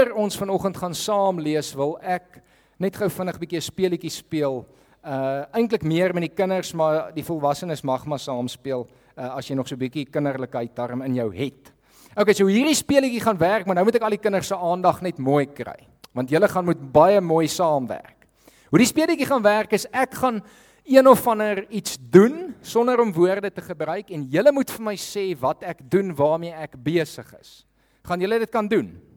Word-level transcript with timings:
voor 0.00 0.16
ons 0.16 0.36
vanoggend 0.36 0.76
gaan 0.76 0.94
saam 0.94 1.40
lees, 1.40 1.74
wil 1.76 1.98
ek 2.00 2.38
net 2.80 2.96
gou 2.96 3.08
vinnig 3.10 3.36
'n 3.36 3.40
bietjie 3.40 3.60
speletjie 3.60 4.10
speel. 4.10 4.64
Uh 5.04 5.44
eintlik 5.52 5.82
meer 5.82 6.14
met 6.14 6.22
die 6.22 6.34
kinders, 6.34 6.72
maar 6.72 7.12
die 7.12 7.24
volwassenes 7.24 7.82
mag 7.82 8.06
maar 8.06 8.18
saam 8.18 8.48
speel 8.48 8.88
uh, 9.16 9.36
as 9.36 9.48
jy 9.48 9.54
nog 9.54 9.68
so 9.68 9.74
'n 9.74 9.78
bietjie 9.78 10.06
kinderlikheid 10.06 10.74
darm 10.74 11.02
in 11.02 11.14
jou 11.14 11.34
het. 11.34 11.72
Okay, 12.16 12.32
so 12.32 12.46
hierdie 12.46 12.74
speletjie 12.74 13.20
gaan 13.20 13.36
werk, 13.36 13.66
maar 13.66 13.74
nou 13.74 13.84
moet 13.84 13.96
ek 13.96 14.02
al 14.02 14.16
die 14.16 14.18
kinders 14.18 14.46
se 14.46 14.56
aandag 14.56 15.02
net 15.02 15.18
mooi 15.18 15.46
kry, 15.46 15.86
want 16.14 16.30
julle 16.30 16.48
gaan 16.48 16.64
moet 16.64 16.92
baie 16.92 17.20
mooi 17.20 17.46
saamwerk. 17.46 18.26
Hoe 18.70 18.78
die 18.78 18.86
speletjie 18.86 19.26
gaan 19.26 19.42
werk 19.42 19.72
is 19.72 19.86
ek 19.92 20.14
gaan 20.14 20.42
een 20.84 21.06
of 21.06 21.26
ander 21.26 21.68
iets 21.68 21.98
doen 22.00 22.54
sonder 22.62 23.00
om 23.00 23.12
woorde 23.12 23.52
te 23.52 23.60
gebruik 23.60 24.10
en 24.10 24.24
julle 24.30 24.52
moet 24.52 24.70
vir 24.70 24.82
my 24.82 24.96
sê 24.96 25.38
wat 25.38 25.62
ek 25.62 25.90
doen 25.90 26.14
waarmee 26.14 26.52
ek 26.52 26.76
besig 26.82 27.34
is. 27.40 27.66
Gaan 28.02 28.20
julle 28.20 28.38
dit 28.38 28.50
kan 28.50 28.68
doen? 28.68 29.09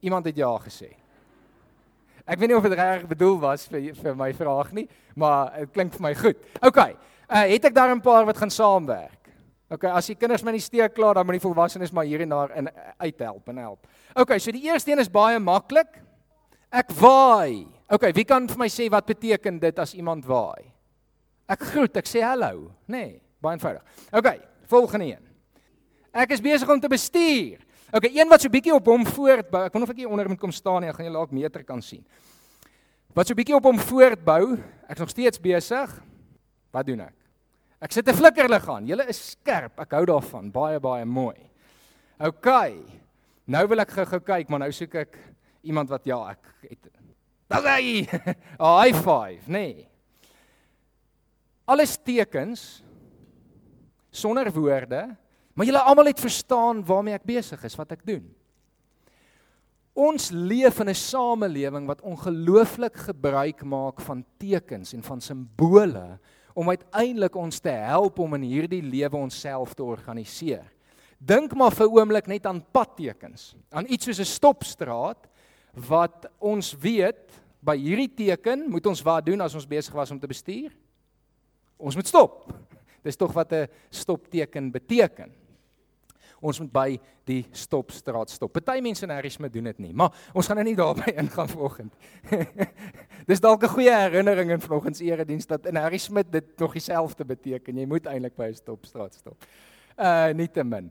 Iemand 0.00 0.26
het 0.26 0.36
ja 0.36 0.50
gesê. 0.58 0.90
Ek 2.24 2.38
weet 2.38 2.48
nie 2.48 2.56
of 2.56 2.66
dit 2.66 2.76
reg 2.78 3.06
bedoel 3.10 3.38
was 3.42 3.66
vir 3.68 3.94
vir 3.94 4.14
my 4.16 4.32
vraag 4.34 4.72
nie, 4.72 4.88
maar 5.18 5.50
dit 5.58 5.72
klink 5.74 5.96
vir 5.96 6.04
my 6.08 6.14
goed. 6.14 6.44
OK. 6.62 6.78
Uh 7.30 7.46
het 7.50 7.64
ek 7.64 7.74
daar 7.74 7.94
'n 7.94 8.00
paar 8.00 8.26
wat 8.26 8.36
gaan 8.36 8.50
saamwerk? 8.50 9.20
OK, 9.70 9.84
as 9.84 10.08
die 10.10 10.16
kinders 10.18 10.42
my 10.42 10.50
nie 10.50 10.62
steek 10.62 10.94
klaar, 10.96 11.14
dan 11.14 11.26
moet 11.26 11.38
die 11.38 11.44
volwassenes 11.44 11.92
maar 11.94 12.04
hier 12.04 12.20
en 12.24 12.32
daar 12.32 12.50
in 12.58 12.68
uithelp 12.98 13.48
en 13.48 13.56
help. 13.56 13.86
OK, 14.18 14.34
so 14.42 14.50
die 14.50 14.66
eerste 14.66 14.90
een 14.90 14.98
is 14.98 15.10
baie 15.10 15.38
maklik. 15.38 16.00
Ek 16.74 16.90
waai. 16.98 17.68
OK, 17.90 18.08
wie 18.14 18.24
kan 18.26 18.48
vir 18.50 18.58
my 18.58 18.66
sê 18.66 18.88
wat 18.90 19.06
beteken 19.06 19.60
dit 19.62 19.78
as 19.78 19.94
iemand 19.94 20.26
waai? 20.26 20.66
Ek 21.50 21.62
groet, 21.70 21.96
ek 22.02 22.10
sê 22.10 22.22
hallo, 22.22 22.72
nê? 22.90 22.98
Nee, 22.98 23.20
baie 23.42 23.54
eenvoudig. 23.54 23.82
OK, 24.10 24.28
volgende 24.70 25.12
een. 25.12 25.24
Ek 26.10 26.34
is 26.34 26.42
besig 26.42 26.70
om 26.70 26.82
te 26.82 26.90
bestuur. 26.90 27.62
OK, 27.90 28.06
een 28.14 28.28
wat 28.30 28.42
so 28.42 28.52
bietjie 28.52 28.74
op 28.74 28.86
hom 28.86 29.06
voortbou. 29.06 29.64
Ek 29.66 29.74
wonder 29.74 29.88
of 29.88 29.94
ek 29.94 30.02
hier 30.02 30.10
onder 30.10 30.28
moet 30.30 30.40
kom 30.40 30.52
staan 30.54 30.84
en 30.86 30.94
gaan 30.94 31.08
jy 31.08 31.12
dalk 31.12 31.32
meter 31.34 31.64
kan 31.66 31.82
sien. 31.82 32.04
Wat 33.14 33.26
so 33.26 33.34
bietjie 33.34 33.56
op 33.56 33.66
hom 33.66 33.80
voortbou. 33.82 34.60
Ek's 34.86 35.02
nog 35.02 35.10
steeds 35.10 35.42
besig. 35.42 35.96
Wat 36.70 36.86
doen 36.86 37.02
ek? 37.08 37.16
Ek 37.80 37.92
sit 37.92 38.08
'n 38.08 38.14
flikkerlig 38.14 38.68
aan. 38.68 38.86
Julle 38.86 39.08
is 39.08 39.30
skerp. 39.32 39.80
Ek 39.80 39.90
hou 39.90 40.04
daarvan. 40.06 40.52
Baie 40.52 40.78
baie 40.78 41.04
mooi. 41.04 41.36
OK. 42.20 42.48
Nou 43.46 43.66
wil 43.66 43.80
ek 43.80 43.90
gou-gou 43.90 44.20
kyk, 44.20 44.48
maar 44.48 44.60
nou 44.60 44.72
soek 44.72 44.94
ek 44.94 45.18
iemand 45.62 45.88
wat 45.88 46.04
ja, 46.04 46.30
ek 46.30 46.68
het 46.68 46.90
Dis 47.50 47.66
hy. 47.66 48.06
'n 48.06 48.74
High 48.78 48.94
five, 48.94 49.42
nê. 49.50 49.74
Nee. 49.74 49.88
Alles 51.66 51.96
tekens 51.98 52.82
sonder 54.10 54.50
woorde 54.52 55.16
Maar 55.60 55.68
julle 55.68 55.80
almal 55.84 56.08
het 56.08 56.20
verstaan 56.24 56.78
waarmee 56.88 57.18
ek 57.18 57.26
besig 57.28 57.60
is, 57.68 57.74
wat 57.76 57.90
ek 57.92 58.00
doen. 58.08 58.22
Ons 59.92 60.30
leef 60.32 60.78
in 60.80 60.88
'n 60.88 60.96
samelewing 60.96 61.84
wat 61.84 62.00
ongelooflik 62.00 62.96
gebruik 62.96 63.60
maak 63.68 64.00
van 64.00 64.24
tekens 64.38 64.94
en 64.94 65.02
van 65.02 65.20
simbole 65.20 66.18
om 66.54 66.68
uiteindelik 66.68 67.36
ons 67.36 67.60
te 67.60 67.68
help 67.68 68.18
om 68.18 68.34
in 68.34 68.42
hierdie 68.42 68.80
lewe 68.80 69.16
onsself 69.16 69.74
te 69.74 69.84
organiseer. 69.84 70.64
Dink 71.18 71.54
maar 71.54 71.72
vir 71.72 71.86
'n 71.86 71.92
oomblik 71.92 72.26
net 72.26 72.46
aan 72.46 72.64
padtekens, 72.72 73.54
aan 73.68 73.84
iets 73.86 74.04
soos 74.04 74.18
'n 74.18 74.24
stopstraat 74.24 75.28
wat 75.74 76.26
ons 76.38 76.72
weet 76.72 77.36
by 77.60 77.76
hierdie 77.76 78.14
teken 78.14 78.70
moet 78.70 78.86
ons 78.86 79.02
wat 79.02 79.26
doen 79.26 79.40
as 79.40 79.54
ons 79.54 79.66
besig 79.66 79.92
was 79.92 80.10
om 80.10 80.18
te 80.18 80.26
bestuur? 80.26 80.72
Ons 81.76 81.94
moet 81.96 82.06
stop. 82.06 82.48
Dis 83.02 83.16
tog 83.16 83.32
wat 83.32 83.52
'n 83.52 83.68
stopteken 83.90 84.70
beteken 84.70 85.39
ons 86.40 86.60
moet 86.60 86.72
by 86.72 87.00
die 87.28 87.42
stopstraat 87.52 88.30
stop. 88.30 88.52
Party 88.52 88.80
mense 88.80 89.04
in 89.04 89.12
Harrismith 89.12 89.52
doen 89.52 89.68
dit 89.70 89.78
nie, 89.78 89.92
maar 89.92 90.14
ons 90.34 90.48
gaan 90.48 90.56
nou 90.56 90.64
nie 90.64 90.76
daarby 90.78 91.12
ingaan 91.22 91.48
vanoggend. 91.48 91.92
Dis 93.30 93.40
dalk 93.40 93.64
'n 93.64 93.74
goeie 93.76 93.92
herinnering 93.92 94.50
in 94.50 94.60
vanoggend 94.60 94.96
se 94.96 95.04
erediens 95.04 95.46
dat 95.46 95.66
in 95.66 95.76
Harrismith 95.76 96.32
dit 96.32 96.58
nog 96.58 96.72
dieselfde 96.72 97.24
beteken. 97.24 97.76
Jy 97.76 97.86
moet 97.86 98.06
eintlik 98.06 98.36
by 98.36 98.50
'n 98.50 98.54
stopstraat 98.54 99.14
stop. 99.14 99.36
Uh 99.98 100.32
nietemin. 100.32 100.90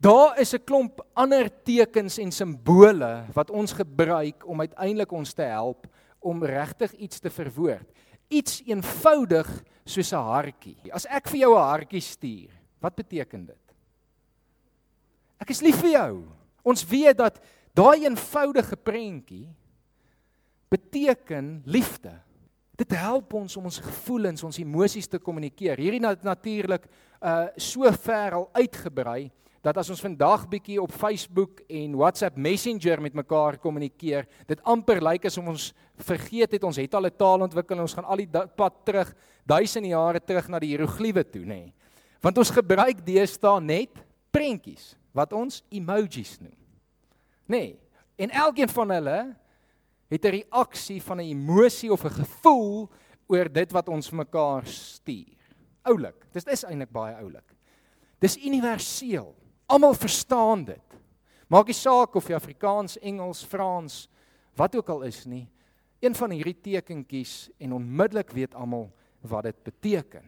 Daar 0.00 0.40
is 0.40 0.54
'n 0.54 0.64
klomp 0.64 1.04
ander 1.14 1.50
tekens 1.62 2.18
en 2.18 2.32
simbole 2.32 3.24
wat 3.32 3.50
ons 3.50 3.72
gebruik 3.72 4.46
om 4.48 4.60
uiteindelik 4.60 5.12
ons 5.12 5.32
te 5.32 5.42
help 5.42 5.86
om 6.18 6.44
regtig 6.44 6.92
iets 6.92 7.18
te 7.18 7.30
verwoord. 7.30 7.88
Iets 8.28 8.62
eenvoudig 8.66 9.62
soos 9.84 10.12
'n 10.12 10.16
hartjie. 10.16 10.92
As 10.92 11.06
ek 11.06 11.28
vir 11.28 11.38
jou 11.38 11.54
'n 11.54 11.68
hartjie 11.68 12.00
stuur, 12.00 12.50
wat 12.80 12.94
beteken 12.94 13.46
dit? 13.46 13.69
Ek 15.40 15.50
is 15.54 15.62
lief 15.64 15.80
vir 15.80 15.94
jou. 15.96 16.12
Ons 16.62 16.84
weet 16.84 17.16
dat 17.16 17.40
daai 17.76 18.04
eenvoudige 18.04 18.76
prentjie 18.76 19.46
beteken 20.70 21.62
liefde. 21.64 22.12
Dit 22.78 22.92
help 22.96 23.34
ons 23.36 23.56
om 23.56 23.66
ons 23.68 23.80
gevoelens, 23.82 24.44
ons 24.46 24.60
emosies 24.60 25.08
te 25.10 25.18
kommunikeer. 25.20 25.80
Hierdie 25.80 26.02
nat 26.02 26.22
natuurlik 26.24 26.86
uh 27.20 27.48
so 27.60 27.88
ver 28.04 28.38
al 28.38 28.46
uitgebrei 28.56 29.30
dat 29.60 29.76
as 29.76 29.90
ons 29.92 30.00
vandag 30.00 30.46
bietjie 30.48 30.78
op 30.80 30.92
Facebook 30.92 31.60
en 31.68 31.98
WhatsApp 32.00 32.38
Messenger 32.40 33.00
met 33.04 33.12
mekaar 33.12 33.58
kommunikeer, 33.60 34.24
dit 34.48 34.62
amper 34.64 35.02
lyk 35.04 35.26
asof 35.28 35.50
ons 35.52 35.66
vergeet 36.00 36.56
het 36.56 36.64
ons 36.64 36.80
het 36.80 36.94
al 36.96 37.06
'n 37.06 37.16
taal 37.16 37.44
ontwikkel 37.44 37.76
en 37.76 37.82
ons 37.84 37.94
gaan 37.94 38.08
al 38.08 38.16
die 38.16 38.30
pad 38.56 38.74
terug 38.84 39.12
duisende 39.44 39.88
jare 39.88 40.20
terug 40.20 40.48
na 40.48 40.58
die 40.58 40.72
hieroglife 40.72 41.24
toe, 41.24 41.44
nê. 41.44 41.46
Nee. 41.46 41.74
Want 42.22 42.38
ons 42.38 42.50
gebruik 42.50 43.04
deesdae 43.04 43.60
net 43.60 43.90
prentjies 44.32 44.96
wat 45.12 45.32
ons 45.32 45.62
emojis 45.68 46.38
noem. 46.40 46.56
Nee, 47.50 47.78
en 48.16 48.30
elkeen 48.30 48.68
van 48.68 48.90
hulle 48.90 49.18
het 50.10 50.24
'n 50.24 50.34
reaksie 50.38 51.02
van 51.02 51.16
'n 51.16 51.30
emosie 51.30 51.92
of 51.92 52.04
'n 52.04 52.18
gevoel 52.22 52.90
oor 53.26 53.52
dit 53.52 53.72
wat 53.72 53.88
ons 53.88 54.10
mekaar 54.10 54.66
stuur. 54.66 55.38
Oulik. 55.82 56.26
Dit 56.32 56.46
is 56.46 56.64
eintlik 56.64 56.90
baie 56.90 57.14
oulik. 57.16 57.54
Dis 58.18 58.36
universeel. 58.36 59.34
Almal 59.66 59.94
verstaan 59.94 60.64
dit. 60.64 60.98
Maak 61.48 61.66
nie 61.66 61.74
saak 61.74 62.14
of 62.14 62.28
jy 62.28 62.34
Afrikaans, 62.34 62.98
Engels, 62.98 63.44
Frans, 63.44 64.08
wat 64.54 64.76
ook 64.76 64.88
al 64.88 65.02
is 65.02 65.24
nie. 65.24 65.48
Een 66.00 66.14
van 66.14 66.30
hierdie 66.30 66.60
tekentjies 66.60 67.50
en 67.58 67.72
onmiddellik 67.72 68.30
weet 68.30 68.54
almal 68.54 68.92
wat 69.20 69.42
dit 69.42 69.62
beteken. 69.62 70.24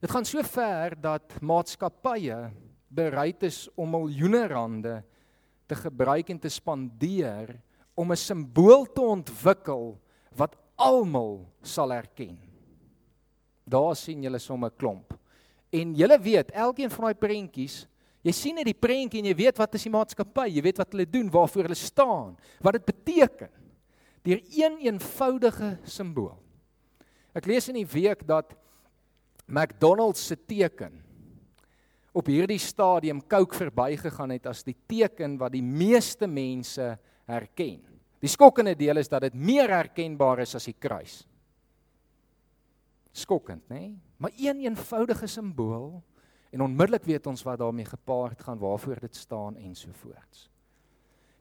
Dit 0.00 0.10
gaan 0.10 0.24
so 0.24 0.42
ver 0.42 1.00
dat 1.00 1.40
maatskappye 1.40 2.50
bereid 2.96 3.44
is 3.46 3.66
om 3.76 3.92
miljoene 3.92 4.42
rande 4.50 4.96
te 5.68 5.76
gebruik 5.78 6.30
en 6.32 6.40
te 6.40 6.50
spandeer 6.52 7.56
om 7.96 8.12
'n 8.12 8.16
simbool 8.16 8.84
te 8.86 9.00
ontwikkel 9.00 9.98
wat 10.36 10.56
almal 10.76 11.46
sal 11.62 11.92
erken. 11.92 12.38
Daar 13.64 13.96
sien 13.96 14.22
julle 14.22 14.38
sommer 14.38 14.70
klomp. 14.70 15.16
En 15.72 15.94
julle 15.94 16.18
weet, 16.18 16.50
elkeen 16.50 16.90
van 16.90 17.04
daai 17.04 17.14
prentjies, 17.14 17.86
jy 18.22 18.32
sien 18.32 18.54
net 18.54 18.64
die 18.64 18.74
prentjie 18.74 19.18
en 19.18 19.26
jy 19.26 19.34
weet 19.34 19.58
wat 19.58 19.74
is 19.74 19.82
die 19.82 19.90
maatskappy, 19.90 20.48
jy 20.48 20.62
weet 20.62 20.78
wat 20.78 20.92
hulle 20.92 21.06
doen, 21.10 21.30
waarvoor 21.30 21.62
hulle 21.62 21.74
staan, 21.74 22.36
wat 22.60 22.72
dit 22.72 22.84
beteken. 22.84 23.50
Deur 24.22 24.40
een 24.50 24.78
eenvoudige 24.78 25.78
simbool. 25.84 26.36
Ek 27.34 27.46
lees 27.46 27.68
in 27.68 27.74
die 27.74 27.86
week 27.86 28.26
dat 28.26 28.54
McDonald's 29.46 30.26
se 30.26 30.36
teken 30.36 31.05
op 32.16 32.30
hierdie 32.32 32.60
stadium 32.60 33.20
Coke 33.28 33.56
verbygegaan 33.58 34.32
het 34.32 34.46
as 34.48 34.64
die 34.64 34.76
teken 34.88 35.36
wat 35.40 35.52
die 35.52 35.64
meeste 35.64 36.26
mense 36.26 36.94
herken. 37.28 37.82
Die 38.24 38.32
skokkende 38.32 38.72
deel 38.78 39.02
is 39.02 39.10
dat 39.12 39.26
dit 39.26 39.36
meer 39.36 39.68
herkenbaar 39.74 40.40
is 40.46 40.56
as 40.56 40.68
die 40.68 40.76
kruis. 40.80 41.26
Skokkend, 43.16 43.64
nê? 43.68 43.80
Nee? 43.80 43.94
Maar 44.16 44.32
een 44.40 44.62
eenvoudige 44.64 45.28
simbool 45.28 46.00
en 46.50 46.64
onmiddellik 46.64 47.04
weet 47.04 47.26
ons 47.28 47.42
wat 47.44 47.58
daarmee 47.60 47.84
gepaard 47.84 48.40
gaan, 48.42 48.58
waarvoor 48.58 49.00
dit 49.00 49.16
staan 49.16 49.56
en 49.60 49.74
so 49.76 49.92
voorts. 49.92 50.48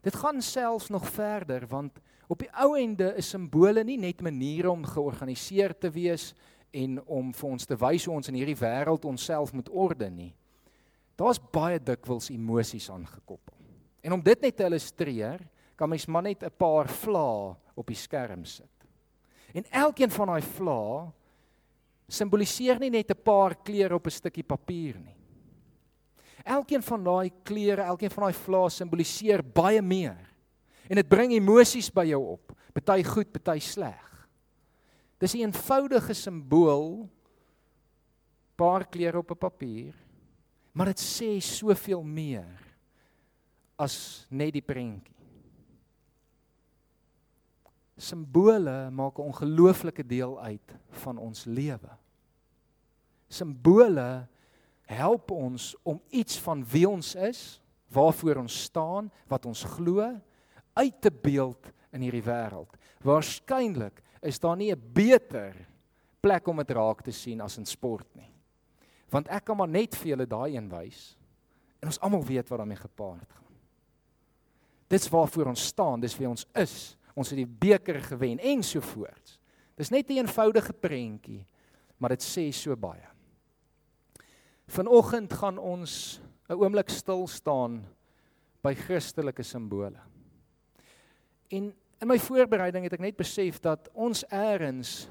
Dit 0.03 0.15
gaan 0.15 0.41
selfs 0.41 0.89
nog 0.91 1.07
verder 1.07 1.67
want 1.71 2.01
op 2.27 2.39
die 2.41 2.51
ou 2.51 2.75
ende 2.75 3.13
is 3.15 3.29
simbole 3.31 3.83
nie 3.83 3.97
net 4.01 4.21
maniere 4.21 4.73
om 4.73 4.83
georganiseer 4.83 5.77
te 5.77 5.89
wees 5.89 6.33
en 6.75 6.99
om 7.05 7.31
vir 7.33 7.49
ons 7.49 7.65
te 7.65 7.77
wys 7.79 8.05
hoe 8.05 8.15
ons 8.19 8.27
in 8.27 8.35
hierdie 8.41 8.59
wêreld 8.59 9.05
onsself 9.07 9.53
moet 9.53 9.69
orde 9.71 10.09
nie. 10.09 10.33
Daar's 11.15 11.39
baie 11.39 11.79
dikwels 11.79 12.29
emosies 12.29 12.89
aangekoppel. 12.91 13.55
En 14.03 14.13
om 14.13 14.21
dit 14.21 14.41
net 14.41 14.55
te 14.57 14.65
illustreer, 14.67 15.41
kan 15.75 15.89
mens 15.89 16.05
maar 16.05 16.23
net 16.23 16.43
'n 16.43 16.51
paar 16.57 16.87
vlae 16.87 17.55
op 17.75 17.87
die 17.87 17.95
skerm 17.95 18.45
sit. 18.45 18.71
En 19.53 19.63
elkeen 19.71 20.11
van 20.11 20.27
daai 20.27 20.41
vlae 20.41 21.11
simboliseer 22.07 22.79
nie 22.79 22.89
net 22.89 23.11
'n 23.11 23.23
paar 23.23 23.55
kleure 23.55 23.95
op 23.95 24.05
'n 24.05 24.11
stukkie 24.11 24.43
papier 24.43 24.99
nie. 24.99 25.15
Elkeen 26.43 26.83
van 26.83 27.03
daai 27.03 27.31
kleure, 27.43 27.81
elkeen 27.81 28.11
van 28.11 28.23
daai 28.23 28.33
vlae 28.33 28.69
simboliseer 28.69 29.43
baie 29.43 29.81
meer. 29.81 30.33
En 30.89 30.95
dit 30.95 31.09
bring 31.09 31.31
emosies 31.31 31.89
by 31.89 32.05
jou 32.05 32.21
op, 32.21 32.51
party 32.73 33.03
goed, 33.03 33.31
party 33.31 33.59
sleg. 33.59 34.27
Dis 35.17 35.33
'n 35.33 35.39
eenvoudige 35.39 36.13
simbool, 36.13 37.09
paar 38.55 38.85
kleure 38.85 39.17
op 39.17 39.31
'n 39.31 39.37
papier 39.37 40.04
maar 40.75 40.91
dit 40.91 40.99
sê 40.99 41.31
soveel 41.39 42.03
meer. 42.03 42.65
as 43.75 44.25
net 44.31 44.53
die 44.55 44.63
prentjie. 44.63 45.13
Simbole 47.95 48.91
maak 48.91 49.19
'n 49.19 49.31
ongelooflike 49.31 50.03
deel 50.03 50.39
uit 50.39 50.75
van 51.03 51.17
ons 51.17 51.45
lewe. 51.45 51.91
Simbole 53.27 54.27
help 54.85 55.31
ons 55.31 55.75
om 55.83 56.01
iets 56.09 56.39
van 56.39 56.63
wie 56.63 56.87
ons 56.87 57.15
is, 57.15 57.61
waarvoor 57.89 58.35
ons 58.35 58.63
staan, 58.63 59.11
wat 59.27 59.45
ons 59.45 59.63
glo, 59.63 60.21
uit 60.73 61.01
te 61.01 61.11
beeld 61.11 61.71
in 61.91 62.01
hierdie 62.01 62.23
wêreld. 62.23 62.75
Waarskynlik 63.01 64.03
is 64.21 64.39
daar 64.39 64.57
nie 64.57 64.71
'n 64.71 64.91
beter 64.93 65.67
plek 66.21 66.47
om 66.47 66.57
dit 66.57 66.71
raak 66.71 67.01
te 67.01 67.11
sien 67.11 67.41
as 67.41 67.57
in 67.57 67.65
sport 67.65 68.07
nie. 68.15 68.34
Want 69.09 69.27
ek 69.27 69.45
kan 69.45 69.57
maar 69.57 69.71
net 69.71 69.95
vir 69.95 70.13
julle 70.13 70.27
daai 70.27 70.55
een 70.55 70.69
wys 70.69 71.15
en 71.81 71.91
ons 71.91 71.99
almal 72.01 72.23
weet 72.25 72.49
wat 72.49 72.57
daarmee 72.57 72.81
gepaard 72.81 73.29
gaan. 73.29 73.57
Dit's 74.87 75.09
waarvoor 75.09 75.51
ons 75.51 75.65
staan, 75.65 76.01
dis 76.01 76.17
wie 76.17 76.29
ons 76.29 76.45
is. 76.57 76.95
Ons 77.15 77.29
het 77.31 77.39
die 77.39 77.47
beker 77.47 78.01
gewen 78.03 78.39
en 78.39 78.63
so 78.63 78.81
voort. 78.81 79.39
Dis 79.75 79.89
net 79.89 80.09
'n 80.09 80.11
een 80.11 80.25
eenvoudige 80.25 80.73
prentjie, 80.73 81.45
maar 81.97 82.09
dit 82.09 82.23
sê 82.23 82.51
so 82.51 82.75
baie. 82.75 83.07
Vanoggend 84.67 85.33
gaan 85.33 85.57
ons 85.57 86.19
'n 86.49 86.53
oomblik 86.53 86.89
stil 86.89 87.27
staan 87.27 87.85
by 88.61 88.73
Christelike 88.73 89.43
simbole. 89.43 89.99
En 91.49 91.73
in 92.01 92.07
my 92.07 92.17
voorbereiding 92.19 92.83
het 92.83 92.93
ek 92.93 92.99
net 92.99 93.17
besef 93.17 93.59
dat 93.59 93.89
ons 93.93 94.25
eers 94.31 95.07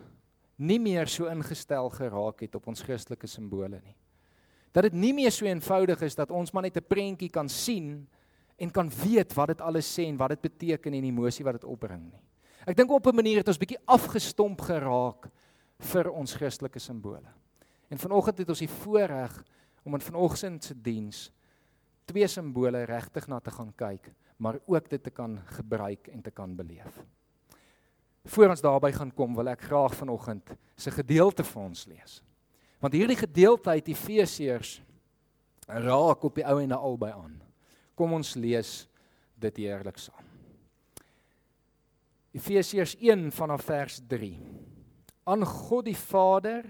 nie 0.57 0.79
meer 0.79 1.09
so 1.11 1.27
ingestel 1.27 1.89
geraak 1.91 2.41
het 2.41 2.55
op 2.55 2.69
ons 2.71 2.83
Christelike 2.83 3.27
simbole 3.27 3.81
nie. 3.81 3.97
Dat 4.75 4.89
dit 4.89 4.93
nie 4.99 5.13
meer 5.15 5.33
so 5.33 5.47
eenvoudig 5.47 6.03
is 6.03 6.17
dat 6.19 6.31
ons 6.31 6.53
maar 6.53 6.63
net 6.63 6.77
'n 6.77 6.89
prentjie 6.89 7.31
kan 7.31 7.49
sien 7.49 8.07
en 8.59 8.71
kan 8.71 8.91
weet 8.91 9.33
wat 9.35 9.49
dit 9.49 9.61
alles 9.61 9.87
sê 9.87 10.07
en 10.07 10.17
wat 10.17 10.31
dit 10.31 10.41
beteken 10.41 10.95
en 10.95 11.03
die 11.03 11.11
emosie 11.11 11.45
wat 11.45 11.61
dit 11.61 11.65
opbring 11.65 12.11
nie. 12.11 12.23
Ek 12.67 12.77
dink 12.77 12.91
op 12.91 13.07
'n 13.07 13.15
manier 13.15 13.39
het 13.39 13.49
ons 13.49 13.59
bietjie 13.59 13.83
afgestomp 13.87 14.61
geraak 14.61 15.31
vir 15.79 16.11
ons 16.11 16.35
Christelike 16.35 16.79
simbole. 16.79 17.29
En 17.91 17.99
vanoggend 17.99 18.39
het 18.39 18.49
ons 18.49 18.59
die 18.59 18.69
voorreg 18.69 19.45
om 19.85 19.95
in 19.95 20.01
vanoggend 20.01 20.65
se 20.65 20.75
diens 20.75 21.31
twee 22.05 22.27
simbole 22.29 22.85
regtig 22.85 23.27
na 23.29 23.41
te 23.41 23.51
gaan 23.51 23.73
kyk, 23.77 24.13
maar 24.37 24.59
ook 24.67 24.89
dit 24.89 25.03
te 25.03 25.11
kan 25.11 25.39
gebruik 25.47 26.09
en 26.09 26.23
te 26.23 26.31
kan 26.31 26.57
beleef. 26.57 27.05
Voor 28.25 28.49
ons 28.49 28.63
daarby 28.65 28.91
gaan 28.95 29.13
kom, 29.13 29.35
wil 29.37 29.51
ek 29.53 29.67
graag 29.69 29.95
vanoggend 29.99 30.55
se 30.81 30.91
gedeelte 30.91 31.45
vir 31.45 31.63
ons 31.63 31.85
lees. 31.91 32.21
Want 32.81 32.97
hierdie 32.97 33.19
gedeelte 33.21 33.75
uit 33.77 33.89
Efesiërs 33.93 34.79
raak 35.69 36.25
op 36.25 36.37
die 36.37 36.45
ou 36.45 36.59
en 36.61 36.73
na 36.73 36.81
albei 36.81 37.13
aan. 37.13 37.37
Kom 37.97 38.17
ons 38.17 38.35
lees 38.37 38.85
dit 39.41 39.61
eerlik 39.65 40.01
saam. 40.01 40.25
Efesiërs 42.35 42.97
1 42.99 43.29
vanaf 43.37 43.69
vers 43.69 44.01
3. 44.11 44.33
Aan 45.31 45.45
God 45.47 45.87
die 45.87 45.97
Vader 45.97 46.67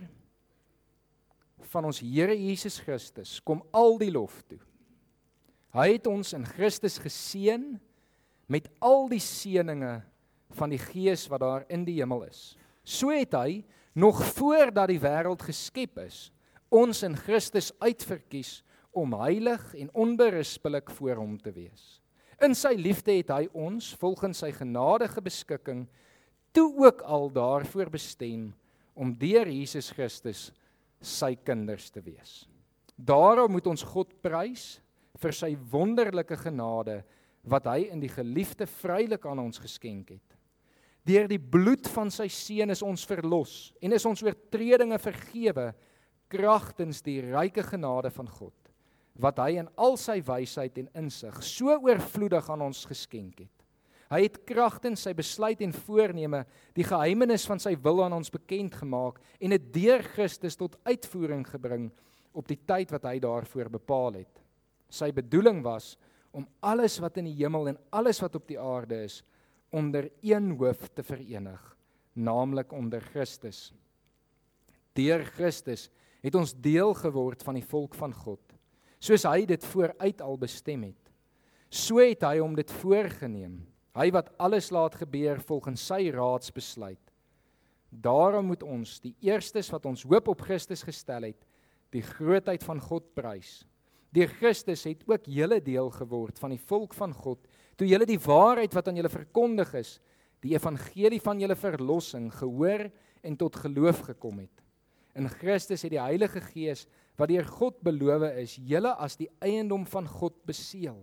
van 1.72 1.88
ons 1.88 2.02
Here 2.04 2.34
Jesus 2.36 2.76
Christus 2.84 3.38
kom 3.42 3.62
al 3.72 3.96
die 3.98 4.12
lof 4.12 4.42
toe. 4.50 4.60
Hy 5.74 5.88
het 5.96 6.06
ons 6.06 6.34
in 6.36 6.44
Christus 6.46 7.00
geseën 7.02 7.64
met 8.46 8.68
al 8.84 9.08
die 9.10 9.22
seëninge 9.22 9.96
van 10.56 10.72
die 10.72 10.80
Gees 10.80 11.26
wat 11.30 11.42
daar 11.44 11.66
in 11.72 11.84
die 11.86 11.98
hemel 12.00 12.24
is. 12.28 12.54
So 12.84 13.12
het 13.14 13.34
hy 13.36 13.64
nog 13.94 14.20
voordat 14.36 14.90
die 14.90 15.00
wêreld 15.00 15.42
geskep 15.42 15.98
is, 16.04 16.30
ons 16.74 17.02
in 17.06 17.14
Christus 17.16 17.70
uitverkies 17.78 18.62
om 18.94 19.14
heilig 19.18 19.62
en 19.78 19.90
onberispelik 19.92 20.90
voor 20.98 21.20
hom 21.22 21.36
te 21.38 21.52
wees. 21.54 22.00
In 22.42 22.54
sy 22.58 22.74
liefde 22.78 23.14
het 23.14 23.30
hy 23.30 23.46
ons 23.54 23.92
volgens 23.98 24.42
sy 24.42 24.50
genadige 24.54 25.22
beskikking 25.22 25.84
toe 26.54 26.68
ook 26.82 27.02
al 27.02 27.30
daarvoor 27.34 27.90
bestem 27.94 28.50
om 28.94 29.14
deur 29.18 29.48
Jesus 29.50 29.90
Christus 29.94 30.48
sy 31.02 31.34
kinders 31.36 31.90
te 31.90 32.02
wees. 32.02 32.44
Daarom 32.94 33.54
moet 33.56 33.66
ons 33.66 33.82
God 33.86 34.12
prys 34.22 34.78
vir 35.18 35.34
sy 35.34 35.52
wonderlike 35.70 36.36
genade 36.38 37.00
wat 37.50 37.66
hy 37.68 37.88
in 37.92 38.02
die 38.02 38.12
geliefde 38.12 38.66
vrylik 38.80 39.26
aan 39.26 39.42
ons 39.42 39.60
geskenk 39.62 40.14
het. 40.14 40.38
Deur 41.04 41.28
die 41.28 41.40
bloed 41.40 41.88
van 41.92 42.10
sy 42.12 42.30
seun 42.32 42.72
is 42.72 42.82
ons 42.84 43.04
verlos 43.08 43.74
en 43.84 43.92
is 43.92 44.06
ons 44.08 44.22
oortredinge 44.24 44.98
vergewe 45.02 45.72
kragtens 46.32 47.02
die 47.04 47.20
ryke 47.26 47.64
genade 47.66 48.12
van 48.14 48.30
God 48.30 48.56
wat 49.20 49.38
hy 49.38 49.60
in 49.60 49.68
al 49.78 49.94
sy 50.00 50.16
wysheid 50.26 50.78
en 50.80 50.88
insig 51.04 51.36
so 51.46 51.76
oorvloedig 51.76 52.48
aan 52.50 52.64
ons 52.66 52.80
geskenk 52.90 53.44
het. 53.44 53.52
Hy 54.10 54.24
het 54.26 54.40
kragtens 54.46 55.04
sy 55.06 55.14
besluit 55.16 55.62
en 55.64 55.74
voorneme 55.74 56.42
die 56.76 56.86
geheimenis 56.86 57.46
van 57.48 57.62
sy 57.62 57.76
wil 57.84 58.02
aan 58.04 58.16
ons 58.16 58.32
bekend 58.32 58.74
gemaak 58.80 59.20
en 59.38 59.54
dit 59.54 59.68
deur 59.74 60.02
Christus 60.16 60.58
tot 60.58 60.76
uitvoering 60.86 61.44
gebring 61.46 61.88
op 62.34 62.48
die 62.50 62.58
tyd 62.66 62.90
wat 62.94 63.06
hy 63.06 63.20
daarvoor 63.22 63.70
bepaal 63.76 64.18
het. 64.18 64.42
Sy 64.90 65.12
bedoeling 65.14 65.62
was 65.64 65.94
om 66.34 66.46
alles 66.66 66.98
wat 67.02 67.20
in 67.22 67.30
die 67.30 67.38
hemel 67.38 67.70
en 67.70 67.78
alles 67.94 68.18
wat 68.22 68.34
op 68.34 68.48
die 68.50 68.58
aarde 68.58 69.04
is 69.06 69.22
onder 69.74 70.08
een 70.22 70.52
hoof 70.58 70.86
te 70.94 71.02
verenig, 71.02 71.60
naamlik 72.14 72.72
onder 72.72 73.02
Christus. 73.12 73.72
Deur 74.94 75.24
Christus 75.34 75.88
het 76.22 76.38
ons 76.38 76.54
deel 76.54 76.94
geword 76.94 77.42
van 77.42 77.58
die 77.58 77.66
volk 77.66 77.98
van 77.98 78.14
God, 78.14 78.54
soos 79.02 79.26
hy 79.26 79.42
dit 79.50 79.66
vooruit 79.74 80.22
al 80.22 80.38
bestem 80.38 80.86
het. 80.86 81.10
So 81.74 81.98
het 81.98 82.22
hy 82.22 82.38
hom 82.38 82.54
dit 82.56 82.70
voorgenem 82.80 83.64
Hy 83.94 84.10
wat 84.10 84.32
alles 84.42 84.72
laat 84.74 84.96
gebeur 84.98 85.38
volgens 85.46 85.84
sy 85.86 86.08
raadsbesluit. 86.10 87.00
Daarom 87.94 88.48
moet 88.50 88.64
ons 88.66 88.96
die 89.04 89.14
eerstes 89.22 89.70
wat 89.70 89.86
ons 89.86 90.02
hoop 90.02 90.32
op 90.32 90.42
Christus 90.42 90.82
gestel 90.82 91.28
het, 91.30 91.38
die 91.94 92.02
grootheid 92.02 92.64
van 92.66 92.82
God 92.82 93.06
prys. 93.14 93.62
Deur 94.14 94.32
Christus 94.40 94.82
het 94.88 95.04
ook 95.06 95.28
julle 95.30 95.60
deel 95.62 95.92
geword 95.94 96.40
van 96.42 96.56
die 96.56 96.62
volk 96.66 96.94
van 96.98 97.14
God, 97.14 97.46
toe 97.76 97.88
julle 97.88 98.06
die 98.08 98.20
waarheid 98.20 98.74
wat 98.74 98.88
aan 98.88 98.98
julle 98.98 99.12
verkondig 99.12 99.72
is, 99.80 99.96
die 100.44 100.54
evangelie 100.54 101.20
van 101.24 101.40
julle 101.40 101.56
verlossing 101.56 102.28
gehoor 102.34 102.88
en 103.24 103.38
tot 103.40 103.56
geloof 103.56 104.04
gekom 104.10 104.42
het. 104.44 104.62
In 105.16 105.28
Christus 105.30 105.84
het 105.86 105.94
die 105.94 106.02
Heilige 106.02 106.42
Gees 106.44 106.84
wat 107.18 107.30
deur 107.30 107.46
God 107.46 107.78
beloof 107.86 108.26
is, 108.42 108.56
julle 108.58 108.92
as 109.00 109.16
die 109.16 109.30
eiendom 109.44 109.86
van 109.86 110.08
God 110.10 110.36
beseël. 110.46 110.98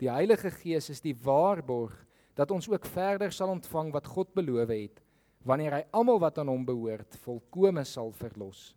Die 0.00 0.10
Heilige 0.12 0.52
Gees 0.52 0.90
is 0.92 1.02
die 1.04 1.16
waarborg 1.16 1.96
dat 2.36 2.52
ons 2.54 2.68
ook 2.70 2.86
verder 2.88 3.32
sal 3.34 3.52
ontvang 3.56 3.90
wat 3.92 4.08
God 4.08 4.32
beloof 4.36 4.72
het 4.72 5.00
wanneer 5.44 5.78
hy 5.78 5.84
almal 5.96 6.18
wat 6.20 6.36
aan 6.40 6.50
hom 6.52 6.66
behoort 6.68 7.16
volkome 7.24 7.80
sal 7.88 8.10
verlos. 8.12 8.74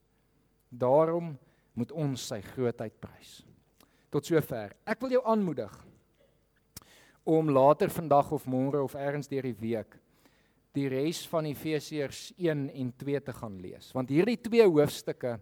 Daarom 0.72 1.34
moet 1.76 1.92
ons 1.92 2.28
sy 2.32 2.40
grootheid 2.54 2.96
prys. 3.04 3.42
Tot 4.14 4.26
sover. 4.26 4.72
Ek 4.88 5.02
wil 5.04 5.18
jou 5.18 5.24
aanmoedig 5.28 5.74
om 7.24 7.50
later 7.50 7.90
vandag 7.90 8.32
of 8.32 8.46
môre 8.46 8.84
of 8.84 8.96
eers 8.96 9.28
deur 9.28 9.44
die 9.44 9.60
week 9.60 10.00
die 10.74 10.90
res 10.90 11.22
van 11.30 11.46
Efesiërs 11.46 12.32
1 12.42 12.70
en 12.74 12.94
2 12.98 13.22
te 13.22 13.34
gaan 13.38 13.60
lees. 13.62 13.92
Want 13.94 14.10
hierdie 14.10 14.40
twee 14.42 14.66
hoofstukke 14.66 15.38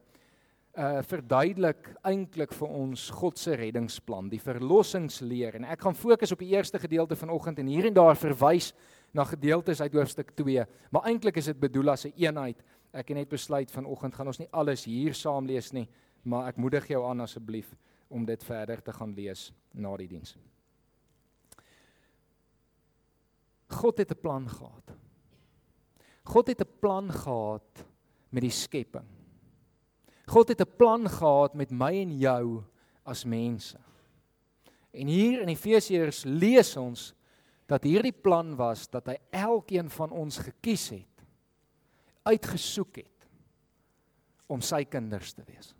uh 0.72 1.02
verduidelik 1.04 1.90
eintlik 2.08 2.54
vir 2.56 2.70
ons 2.72 3.10
God 3.12 3.40
se 3.40 3.58
reddingsplan, 3.60 4.30
die 4.32 4.40
verlossingsleer. 4.40 5.58
En 5.60 5.66
ek 5.68 5.82
gaan 5.84 5.98
fokus 6.00 6.32
op 6.32 6.40
die 6.40 6.54
eerste 6.54 6.80
gedeelte 6.80 7.18
vanoggend 7.20 7.60
en 7.60 7.68
hier 7.68 7.90
en 7.90 7.98
daar 7.98 8.16
verwys 8.16 8.70
na 9.12 9.26
gedeeltes 9.28 9.82
uit 9.82 9.98
hoofstuk 10.00 10.32
2, 10.40 10.64
maar 10.96 11.10
eintlik 11.10 11.42
is 11.42 11.50
dit 11.52 11.60
bedoel 11.60 11.92
as 11.92 12.06
'n 12.06 12.14
een 12.16 12.24
eenheid. 12.24 12.64
Ek 12.94 13.08
het 13.08 13.18
net 13.18 13.30
besluit 13.30 13.72
vanoggend 13.72 14.16
gaan 14.16 14.28
ons 14.28 14.40
nie 14.40 14.48
alles 14.52 14.86
hier 14.86 15.14
saam 15.14 15.46
lees 15.46 15.74
nie, 15.74 15.90
maar 16.24 16.48
ek 16.48 16.58
moedig 16.58 16.88
jou 16.88 17.04
aan 17.04 17.20
asseblief 17.20 17.76
om 18.10 18.26
dit 18.26 18.44
verder 18.44 18.82
te 18.82 18.94
gaan 18.94 19.14
lees 19.14 19.52
na 19.74 19.98
die 19.98 20.08
diens. 20.08 20.38
God 23.72 23.98
het 23.98 24.12
'n 24.12 24.22
plan 24.22 24.50
gehad. 24.50 24.98
God 26.24 26.48
het 26.48 26.62
'n 26.62 26.80
plan 26.80 27.12
gehad 27.12 27.86
met 28.30 28.42
die 28.42 28.52
skepping. 28.52 29.08
God 30.26 30.48
het 30.48 30.62
'n 30.62 30.76
plan 30.78 31.10
gehad 31.10 31.54
met 31.54 31.72
my 31.72 31.92
en 32.02 32.18
jou 32.18 32.64
as 33.04 33.26
mense. 33.26 33.78
En 34.92 35.08
hier 35.08 35.42
in 35.42 35.48
Efesiërs 35.48 36.24
lees 36.24 36.78
ons 36.78 37.14
dat 37.66 37.84
hierdie 37.84 38.16
plan 38.16 38.56
was 38.56 38.90
dat 38.90 39.06
hy 39.06 39.18
elkeen 39.30 39.90
van 39.90 40.12
ons 40.12 40.38
gekies 40.38 40.90
het, 40.90 41.24
uitgesoek 42.24 42.96
het 42.96 43.28
om 44.52 44.62
sy 44.62 44.84
kinders 44.84 45.34
te 45.34 45.44
wees. 45.48 45.72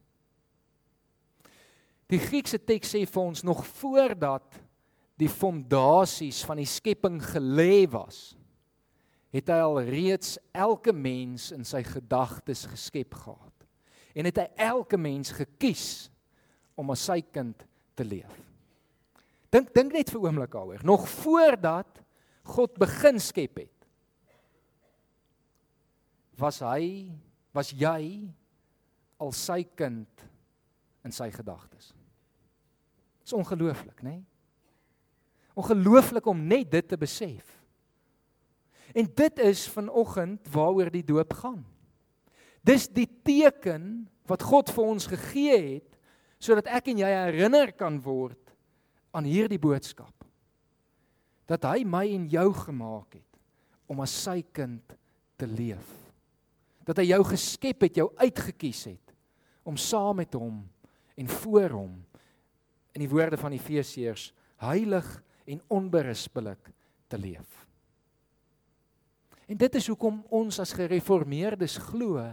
Die 2.12 2.20
Griekse 2.20 2.60
teks 2.64 2.96
sê 2.96 3.04
vir 3.08 3.24
ons 3.24 3.44
nog 3.44 3.66
voordat 3.80 4.60
die 5.20 5.30
fondasies 5.30 6.42
van 6.48 6.62
die 6.62 6.70
skepping 6.70 7.20
gelê 7.24 7.86
was, 7.92 8.32
het 9.32 9.50
hy 9.52 9.60
al 9.64 9.80
reeds 9.88 10.36
elke 10.52 10.94
mens 10.94 11.50
in 11.56 11.64
sy 11.68 11.84
gedagtes 11.88 12.66
geskep 12.68 13.16
gehad 13.16 13.48
en 14.12 14.28
het 14.28 14.42
hy 14.42 14.48
elke 14.68 15.00
mens 15.00 15.32
gekies 15.32 15.86
om 16.76 16.92
as 16.92 17.06
sy 17.08 17.22
kind 17.24 17.64
te 17.96 18.04
leef. 18.04 18.34
Dink 19.52 19.72
dink 19.76 19.96
net 19.96 20.12
vir 20.12 20.26
oomblik 20.26 20.52
daaroor. 20.52 20.84
Nog 20.88 21.08
voordat 21.22 22.02
God 22.52 22.76
begin 22.80 23.20
skep 23.22 23.62
het, 23.62 23.88
was 26.40 26.60
hy, 26.66 27.12
was 27.54 27.70
jy 27.78 28.28
al 29.22 29.34
sy 29.36 29.62
kind 29.78 30.26
in 31.06 31.14
sy 31.14 31.30
gedagtes. 31.34 31.92
Dis 33.22 33.36
ongelooflik, 33.38 34.02
né? 34.02 34.18
Nee? 34.18 34.31
Ongelooflik 35.62 36.26
om 36.26 36.42
net 36.48 36.72
dit 36.72 36.88
te 36.88 36.98
besef. 36.98 37.46
En 38.98 39.08
dit 39.08 39.40
is 39.40 39.68
vanoggend 39.72 40.50
waaroor 40.52 40.90
die 40.92 41.06
doop 41.06 41.34
gaan. 41.40 41.62
Dis 42.66 42.90
die 42.90 43.08
teken 43.24 44.08
wat 44.30 44.44
God 44.46 44.72
vir 44.74 44.90
ons 44.96 45.08
gegee 45.10 45.58
het 45.58 45.88
sodat 46.42 46.70
ek 46.74 46.90
en 46.90 47.02
jy 47.04 47.10
herinner 47.14 47.70
kan 47.78 48.00
word 48.02 48.40
aan 49.14 49.28
hierdie 49.30 49.62
boodskap. 49.62 50.26
Dat 51.46 51.68
hy 51.70 51.84
my 51.86 52.08
en 52.16 52.26
jou 52.32 52.48
gemaak 52.64 53.20
het 53.20 53.42
om 53.92 54.02
as 54.02 54.14
sy 54.24 54.40
kind 54.56 54.96
te 55.38 55.46
leef. 55.46 55.86
Dat 56.88 56.98
hy 57.02 57.12
jou 57.12 57.22
geskep 57.30 57.86
het, 57.86 58.00
jou 58.02 58.10
uitget 58.18 58.58
kies 58.58 58.86
het 58.90 59.14
om 59.68 59.78
saam 59.78 60.18
met 60.18 60.34
hom 60.34 60.64
en 61.14 61.28
voor 61.30 61.76
hom 61.76 61.92
in 62.96 63.04
die 63.04 63.12
woorde 63.12 63.38
van 63.38 63.54
Efesiërs 63.54 64.32
heilig 64.64 65.06
en 65.46 65.62
onberispelik 65.68 66.72
te 67.08 67.18
leef. 67.18 67.68
En 69.48 69.58
dit 69.58 69.76
is 69.76 69.88
hoekom 69.88 70.22
ons 70.30 70.60
as 70.64 70.74
gereformeerdes 70.74 71.78
glo 71.92 72.24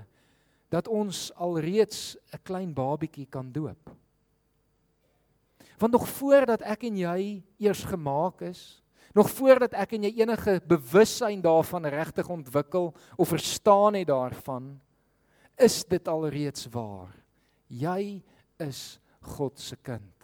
dat 0.70 0.88
ons 0.88 1.32
alreeds 1.34 2.16
'n 2.32 2.42
klein 2.42 2.74
babietjie 2.74 3.26
kan 3.26 3.52
doop. 3.52 3.90
Want 5.78 5.92
nog 5.92 6.08
voordat 6.08 6.62
ek 6.62 6.82
en 6.82 6.96
jy 6.96 7.42
eers 7.58 7.84
gemaak 7.84 8.40
is, 8.42 8.82
nog 9.14 9.30
voordat 9.30 9.72
ek 9.72 9.92
en 9.92 10.02
jy 10.02 10.12
enige 10.20 10.60
bewussyn 10.66 11.40
daarvan 11.40 11.86
regtig 11.86 12.28
ontwikkel 12.28 12.94
of 13.16 13.28
verstaan 13.28 13.94
het 13.94 14.06
daarvan, 14.06 14.80
is 15.56 15.84
dit 15.84 16.08
alreeds 16.08 16.66
waar. 16.66 17.14
Jy 17.66 18.22
is 18.58 19.00
God 19.20 19.58
se 19.58 19.76
kind. 19.76 20.17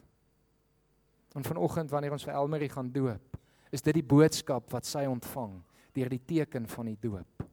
En 1.35 1.45
vanoggend 1.45 1.91
wanneer 1.91 2.15
ons 2.15 2.25
vir 2.25 2.35
Elmarie 2.35 2.71
gaan 2.71 2.91
doop, 2.93 3.39
is 3.75 3.83
dit 3.83 3.95
die 3.95 4.07
boodskap 4.07 4.71
wat 4.71 4.87
sy 4.87 5.05
ontvang 5.11 5.59
deur 5.95 6.11
die 6.11 6.23
teken 6.23 6.67
van 6.71 6.91
die 6.91 6.99
doop. 7.01 7.45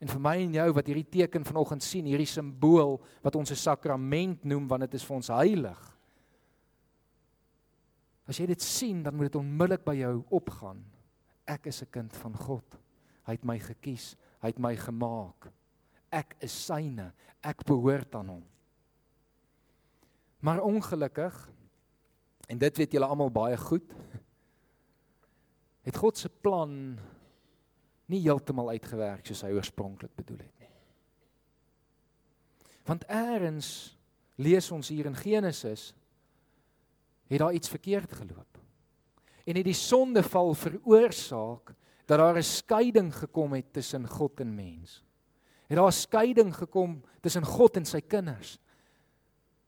En 0.00 0.08
vir 0.08 0.20
my 0.24 0.34
en 0.40 0.54
jou 0.56 0.66
wat 0.76 0.88
hierdie 0.88 1.08
teken 1.12 1.44
vanoggend 1.44 1.84
sien, 1.84 2.08
hierdie 2.08 2.28
simbool 2.28 2.98
wat 3.24 3.36
ons 3.36 3.52
'n 3.52 3.56
sakrament 3.56 4.44
noem 4.44 4.68
want 4.68 4.80
dit 4.88 4.94
is 4.94 5.04
vir 5.04 5.16
ons 5.16 5.28
heilig. 5.28 5.80
As 8.26 8.38
jy 8.38 8.46
dit 8.46 8.62
sien, 8.62 9.02
dan 9.02 9.14
moet 9.14 9.32
dit 9.32 9.36
onmiddellik 9.36 9.84
by 9.84 9.94
jou 9.94 10.24
opgaan. 10.30 10.84
Ek 11.46 11.66
is 11.66 11.82
'n 11.82 11.90
kind 11.90 12.16
van 12.16 12.34
God. 12.34 12.78
Hy 13.26 13.32
het 13.32 13.44
my 13.44 13.58
gekies, 13.58 14.16
hy 14.40 14.48
het 14.48 14.58
my 14.58 14.76
gemaak. 14.76 15.52
Ek 16.10 16.36
is 16.40 16.52
syne, 16.66 17.12
ek 17.42 17.64
behoort 17.64 18.14
aan 18.14 18.28
hom. 18.28 18.44
Maar 20.40 20.62
ongelukkig 20.62 21.50
en 22.50 22.58
dit 22.58 22.82
weet 22.82 22.96
julle 22.96 23.06
almal 23.06 23.30
baie 23.30 23.56
goed, 23.60 23.94
het 25.86 25.96
God 25.96 26.18
se 26.18 26.28
plan 26.28 26.72
nie 28.10 28.20
heeltemal 28.24 28.72
uitgewerk 28.74 29.26
soos 29.26 29.44
hy 29.46 29.52
oorspronklik 29.54 30.12
bedoel 30.18 30.42
het 30.42 30.64
nie. 30.64 30.72
Want 32.88 33.06
eers 33.06 33.70
lees 34.40 34.70
ons 34.74 34.90
hier 34.90 35.06
in 35.06 35.18
Genesis 35.18 35.92
het 37.30 37.38
daar 37.38 37.54
iets 37.54 37.70
verkeerd 37.70 38.12
geloop. 38.18 38.58
En 39.46 39.56
het 39.56 39.66
die 39.66 39.76
sondeval 39.76 40.54
veroorsaak 40.58 41.70
dat 42.06 42.18
daar 42.18 42.36
'n 42.36 42.42
skeiding 42.42 43.14
gekom 43.14 43.52
het 43.52 43.72
tussen 43.72 44.08
God 44.08 44.40
en 44.40 44.54
mens. 44.54 45.04
Het 45.68 45.76
daar 45.78 45.86
'n 45.86 45.92
skeiding 45.92 46.54
gekom 46.54 47.02
tussen 47.20 47.44
God 47.44 47.76
en 47.76 47.84
sy 47.84 48.00
kinders. 48.00 48.58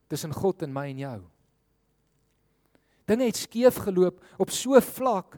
Tussen 0.07 0.33
God 0.33 0.63
en 0.63 0.73
my 0.73 0.89
en 0.89 0.99
jou. 0.99 1.23
Dinge 3.13 3.29
het 3.29 3.37
skeef 3.45 3.83
geloop 3.85 4.23
op 4.41 4.53
so 4.55 4.81
vlak 4.81 5.37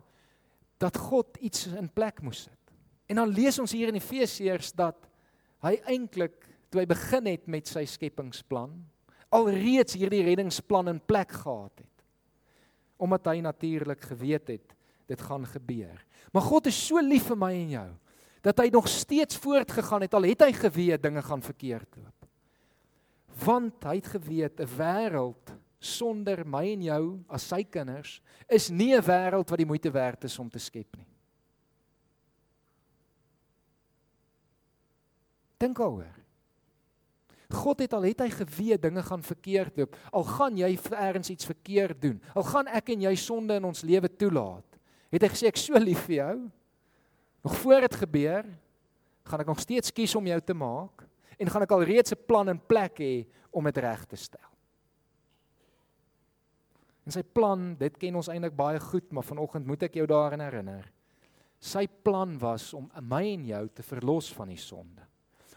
dat 0.83 0.97
God 0.97 1.39
iets 1.43 1.67
in 1.75 1.91
plek 1.91 2.23
moes 2.23 2.47
sit. 2.47 2.75
En 3.11 3.19
dan 3.19 3.35
lees 3.35 3.59
ons 3.59 3.73
hier 3.75 3.91
in 3.91 3.99
Efesiërs 3.99 4.73
dat 4.79 5.09
hy 5.65 5.77
eintlik 5.91 6.37
toe 6.71 6.83
hy 6.83 6.89
begin 6.91 7.29
het 7.33 7.49
met 7.51 7.69
sy 7.71 7.85
skepingsplan 7.89 8.73
alreeds 9.35 9.97
hierdie 9.99 10.23
reddingsplan 10.27 10.93
in 10.93 11.01
plek 11.03 11.33
gehad 11.35 11.83
het. 11.83 12.05
Omdat 13.03 13.33
hy 13.33 13.41
natuurlik 13.43 14.07
geweet 14.13 14.53
het 14.55 14.75
dit 15.11 15.21
gaan 15.21 15.45
gebeur. 15.47 15.99
Maar 16.33 16.47
God 16.47 16.71
is 16.71 16.79
so 16.79 17.03
lief 17.03 17.27
vir 17.33 17.41
my 17.41 17.53
en 17.59 17.75
jou 17.75 17.91
dat 18.45 18.61
hy 18.61 18.69
nog 18.69 18.87
steeds 18.93 19.39
voortgegaan 19.41 20.05
het 20.05 20.15
al 20.15 20.27
het 20.29 20.43
hy 20.45 20.51
geweet 20.53 21.03
dinge 21.03 21.23
gaan 21.25 21.43
verkeerd 21.43 21.97
loop. 21.97 22.27
Want 23.45 23.87
hy 23.89 23.95
het 23.97 24.11
geweet 24.13 24.61
'n 24.61 24.69
wêreld 24.77 25.55
sonder 25.85 26.43
my 26.49 26.65
en 26.73 26.83
jou 26.89 27.03
as 27.29 27.47
sy 27.49 27.63
kinders 27.65 28.21
is 28.49 28.71
nie 28.71 28.95
'n 28.95 29.03
wêreld 29.03 29.51
wat 29.51 29.59
die 29.59 29.67
moeite 29.67 29.91
werd 29.91 30.25
is 30.25 30.39
om 30.39 30.51
te 30.51 30.59
skep 30.59 30.97
nie. 30.97 31.07
Dink 35.59 35.77
daaroor. 35.77 36.25
God 37.55 37.79
het 37.85 37.93
al 37.93 38.03
het 38.09 38.21
hy 38.21 38.31
geweet 38.31 38.83
dinge 38.83 39.03
gaan 39.03 39.23
verkeerd 39.23 39.77
loop. 39.77 39.97
Al 40.13 40.25
gaan 40.25 40.57
jy 40.57 40.79
eers 40.91 41.31
iets 41.31 41.47
verkeerd 41.47 42.01
doen. 42.01 42.21
Al 42.35 42.43
gaan 42.43 42.67
ek 42.67 42.89
en 42.89 43.01
jy 43.07 43.15
sonde 43.15 43.55
in 43.55 43.65
ons 43.65 43.83
lewe 43.83 44.09
toelaat. 44.09 44.79
Het 45.11 45.23
hy 45.23 45.29
gesê 45.29 45.47
ek 45.47 45.61
so 45.61 45.79
lief 45.79 46.07
vir 46.09 46.17
jou. 46.17 46.51
Nog 47.45 47.57
voor 47.61 47.81
dit 47.81 47.95
gebeur, 47.95 48.49
gaan 49.25 49.41
ek 49.41 49.47
nog 49.47 49.61
steeds 49.61 49.93
kies 49.93 50.15
om 50.17 50.27
jou 50.27 50.41
te 50.41 50.55
maak 50.55 51.05
en 51.39 51.51
gaan 51.51 51.63
ek 51.63 51.73
al 51.75 51.85
reeds 51.85 52.13
'n 52.13 52.27
plan 52.27 52.49
in 52.49 52.59
plek 52.59 52.99
hê 52.99 53.27
om 53.51 53.65
dit 53.65 53.77
reg 53.77 54.05
te 54.07 54.17
stel. 54.17 54.54
En 57.05 57.13
sy 57.13 57.23
plan, 57.23 57.75
dit 57.77 57.97
ken 58.01 58.17
ons 58.17 58.29
eintlik 58.33 58.55
baie 58.57 58.81
goed, 58.81 59.11
maar 59.13 59.27
vanoggend 59.27 59.67
moet 59.69 59.83
ek 59.89 59.99
jou 60.01 60.07
daaraan 60.09 60.41
herinner. 60.41 60.87
Sy 61.61 61.87
plan 61.87 62.39
was 62.41 62.73
om 62.77 62.89
my 63.05 63.23
en 63.35 63.45
jou 63.49 63.65
te 63.77 63.85
verlos 63.85 64.31
van 64.37 64.53
die 64.53 64.61
sonde 64.61 65.05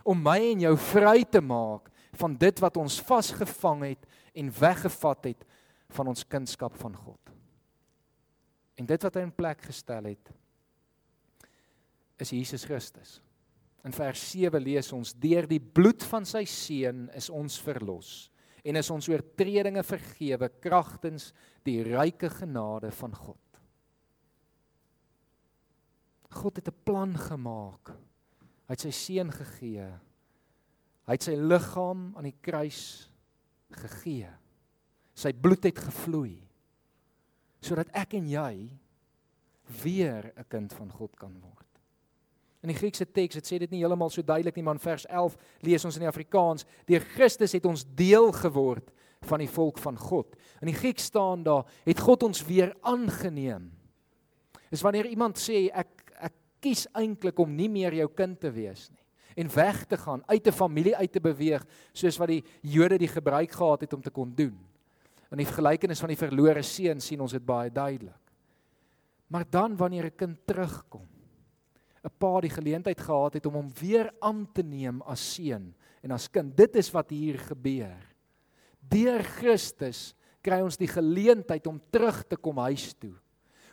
om 0.08 0.20
my 0.24 0.40
en 0.54 0.64
jou 0.64 0.74
vry 0.94 1.22
te 1.28 1.42
maak 1.44 1.90
van 2.18 2.36
dit 2.40 2.64
wat 2.64 2.80
ons 2.80 3.00
vasgevang 3.04 3.84
het 3.90 4.06
en 4.40 4.52
weggevat 4.56 5.32
het 5.34 5.46
van 5.98 6.12
ons 6.14 6.24
kunskap 6.28 6.76
van 6.80 6.96
God. 6.96 7.34
En 8.80 8.88
dit 8.88 9.04
wat 9.04 9.18
hy 9.18 9.26
in 9.26 9.36
plek 9.36 9.66
gestel 9.68 10.08
het 10.14 10.32
is 12.24 12.32
Jesus 12.34 12.64
Christus. 12.66 13.18
In 13.86 13.94
vers 13.94 14.22
7 14.32 14.62
lees 14.64 14.90
ons: 14.96 15.12
Deur 15.14 15.46
die 15.48 15.62
bloed 15.62 16.02
van 16.10 16.26
sy 16.26 16.46
seun 16.50 17.06
is 17.18 17.30
ons 17.30 17.60
verlos 17.62 18.30
en 18.64 18.76
is 18.76 18.90
ons 18.90 19.10
oortredinge 19.10 19.84
vergewe 19.84 20.50
kragtens 20.62 21.34
die 21.64 21.84
ryke 21.84 22.30
genade 22.30 22.92
van 22.92 23.14
God. 23.16 23.44
God 26.30 26.56
het 26.56 26.68
'n 26.68 26.84
plan 26.84 27.18
gemaak 27.18 27.96
Hy 28.68 28.76
het 28.76 28.84
sy 28.84 28.92
seun 28.92 29.32
gegee. 29.32 29.88
Hy 31.08 31.16
het 31.16 31.24
sy 31.24 31.38
liggaam 31.40 32.10
aan 32.20 32.28
die 32.28 32.36
kruis 32.44 33.08
gegee. 33.80 34.28
Sy 35.18 35.32
bloed 35.34 35.70
het 35.70 35.86
gevloei 35.88 36.36
sodat 37.68 37.90
ek 37.98 38.14
en 38.16 38.28
jy 38.30 38.52
weer 39.82 40.32
'n 40.38 40.46
kind 40.48 40.72
van 40.74 40.92
God 40.92 41.16
kan 41.18 41.34
word. 41.42 41.67
In 42.62 42.70
die 42.70 42.78
Griekse 42.78 43.06
teks, 43.06 43.36
dit 43.36 43.46
sê 43.46 43.60
dit 43.60 43.72
nie 43.72 43.80
heeltemal 43.80 44.10
so 44.10 44.22
duidelik 44.22 44.56
nie, 44.56 44.64
maar 44.64 44.76
in 44.76 44.84
vers 44.84 45.06
11 45.06 45.38
lees 45.62 45.86
ons 45.86 45.96
in 45.96 46.02
die 46.02 46.10
Afrikaans: 46.10 46.66
"Deur 46.86 47.02
Christus 47.02 47.54
het 47.54 47.66
ons 47.66 47.86
deel 47.96 48.32
geword 48.32 48.92
van 49.22 49.40
die 49.40 49.50
volk 49.50 49.78
van 49.78 49.98
God." 49.98 50.36
In 50.62 50.68
die 50.68 50.78
Grieks 50.78 51.04
staan 51.04 51.44
daar: 51.44 51.66
"Het 51.86 52.00
God 52.00 52.24
ons 52.24 52.46
weer 52.46 52.76
aangeneem." 52.82 53.72
Is 54.72 54.82
wanneer 54.82 55.06
iemand 55.06 55.38
sê 55.38 55.70
ek 55.72 55.98
kies 56.64 56.88
eintlik 56.98 57.38
om 57.40 57.54
nie 57.56 57.70
meer 57.70 57.96
jou 58.02 58.08
kind 58.18 58.40
te 58.42 58.52
wees 58.54 58.90
nie 58.90 59.04
en 59.38 59.52
weg 59.54 59.84
te 59.86 59.98
gaan, 60.02 60.24
uit 60.26 60.48
'n 60.48 60.52
familie 60.52 60.96
uit 60.96 61.12
te 61.12 61.22
beweeg, 61.22 61.62
soos 61.94 62.18
wat 62.18 62.28
die 62.28 62.44
Jode 62.62 62.98
die 62.98 63.08
gebruik 63.08 63.52
gehad 63.52 63.82
het 63.82 63.94
om 63.94 64.02
te 64.02 64.10
kon 64.10 64.34
doen. 64.36 64.58
In 65.30 65.38
die 65.38 65.46
gelykenis 65.46 66.00
van 66.00 66.10
die 66.10 66.18
verlore 66.18 66.64
seun 66.64 67.00
sien 67.00 67.22
ons 67.22 67.32
dit 67.32 67.46
baie 67.46 67.70
duidelik. 67.70 68.18
Maar 69.28 69.46
dan 69.50 69.78
wanneer 69.78 70.06
'n 70.06 70.16
kind 70.16 70.38
terugkom, 70.46 71.08
'n 72.08 72.16
pa 72.18 72.42
die 72.42 72.54
geleentheid 72.54 73.00
gehad 73.00 73.34
het 73.34 73.46
om 73.46 73.54
hom 73.54 73.70
weer 73.82 74.12
aan 74.20 74.48
te 74.54 74.64
neem 74.64 75.02
as 75.04 75.22
seun 75.36 75.76
en 76.02 76.12
as 76.12 76.32
kind. 76.32 76.56
Dit 76.56 76.76
is 76.76 76.92
wat 76.92 77.10
hier 77.10 77.38
gebeur. 77.38 78.00
Deur 78.80 79.24
Christus 79.24 80.16
kry 80.42 80.62
ons 80.62 80.78
die 80.78 80.88
geleentheid 80.88 81.68
om 81.68 81.82
terug 81.92 82.24
te 82.24 82.38
kom 82.38 82.58
huis 82.58 82.94
toe 82.94 83.16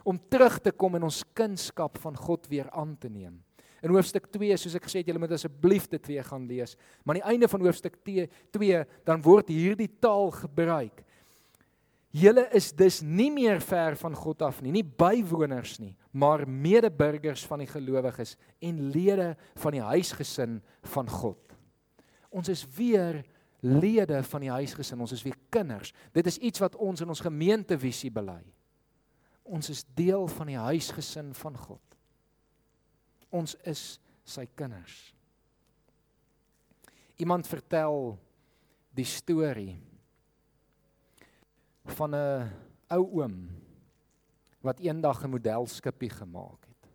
om 0.04 0.20
terug 0.28 0.60
te 0.60 0.72
kom 0.76 0.98
en 0.98 1.08
ons 1.08 1.24
kunskap 1.36 1.98
van 2.02 2.16
God 2.20 2.46
weer 2.52 2.68
aan 2.76 2.92
te 3.00 3.08
neem. 3.08 3.40
In 3.84 3.92
hoofstuk 3.92 4.30
2, 4.32 4.56
soos 4.60 4.76
ek 4.78 4.86
gesê 4.86 5.02
het, 5.02 5.10
julle 5.10 5.20
moet 5.20 5.34
asseblief 5.36 5.88
dit 5.92 6.12
weer 6.12 6.24
gaan 6.24 6.46
lees. 6.48 6.76
Maar 7.02 7.16
aan 7.16 7.20
die 7.20 7.30
einde 7.34 7.48
van 7.52 7.64
hoofstuk 7.66 7.98
2, 8.04 8.84
dan 9.04 9.24
word 9.24 9.52
hierdie 9.52 9.90
taal 10.00 10.30
gebruik. 10.32 11.02
Julle 12.14 12.46
is 12.54 12.70
dus 12.76 13.00
nie 13.02 13.30
meer 13.34 13.60
ver 13.64 13.98
van 14.00 14.14
God 14.16 14.44
af 14.46 14.60
nie, 14.62 14.72
nie 14.76 14.84
bywoners 14.86 15.80
nie, 15.82 15.96
maar 16.14 16.44
medeburgers 16.48 17.42
van 17.46 17.58
die 17.64 17.68
gelowiges 17.68 18.36
en 18.62 18.90
lede 18.94 19.32
van 19.58 19.74
die 19.74 19.82
huisgesin 19.82 20.60
van 20.94 21.08
God. 21.10 21.56
Ons 22.30 22.48
is 22.52 22.62
weer 22.76 23.24
lede 23.64 24.20
van 24.22 24.44
die 24.44 24.52
huisgesin, 24.52 25.00
ons 25.00 25.14
is 25.16 25.24
weer 25.26 25.36
kinders. 25.50 25.90
Dit 26.14 26.28
is 26.30 26.38
iets 26.38 26.62
wat 26.62 26.76
ons 26.76 27.02
in 27.02 27.10
ons 27.10 27.22
gemeentevisie 27.24 28.12
bely. 28.14 28.42
Ons 29.42 29.72
is 29.74 29.82
deel 29.98 30.28
van 30.36 30.52
die 30.52 30.58
huisgesin 30.60 31.32
van 31.34 31.58
God. 31.58 31.98
Ons 33.34 33.56
is 33.66 33.98
sy 34.24 34.46
kinders. 34.54 35.10
Iemand 37.18 37.48
vertel 37.50 38.14
die 38.94 39.06
storie 39.08 39.74
van 41.96 42.14
'n 42.14 42.50
ou 42.88 43.02
oom 43.20 43.63
wat 44.64 44.80
eendag 44.80 45.24
'n 45.24 45.30
modelskipie 45.30 46.10
gemaak 46.10 46.66
het. 46.66 46.90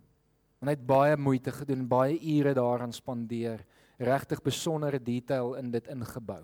En 0.61 0.67
hy 0.67 0.73
het 0.73 0.85
baie 0.85 1.17
moeite 1.17 1.51
gedoen, 1.51 1.87
baie 1.87 2.19
ure 2.19 2.53
daaraan 2.53 2.93
spandeer, 2.93 3.65
regtig 3.97 4.41
besondere 4.41 4.99
detail 4.99 5.55
in 5.55 5.71
dit 5.71 5.87
ingebou. 5.87 6.43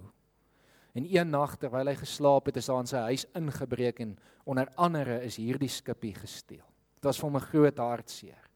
En 0.95 1.03
een 1.03 1.29
nag 1.29 1.57
terwyl 1.59 1.87
hy 1.87 1.95
geslaap 1.95 2.45
het, 2.45 2.57
is 2.57 2.65
daar 2.65 2.79
in 2.79 2.87
sy 2.87 2.97
huis 2.97 3.25
ingebreek 3.35 3.99
en 3.99 4.17
onder 4.45 4.69
andere 4.75 5.19
is 5.23 5.35
hierdie 5.35 5.69
skipie 5.69 6.13
gesteel. 6.15 6.63
Dit 6.95 7.03
was 7.03 7.19
vir 7.19 7.29
hom 7.29 7.35
'n 7.35 7.49
groot 7.49 7.77
hartseer. 7.77 8.49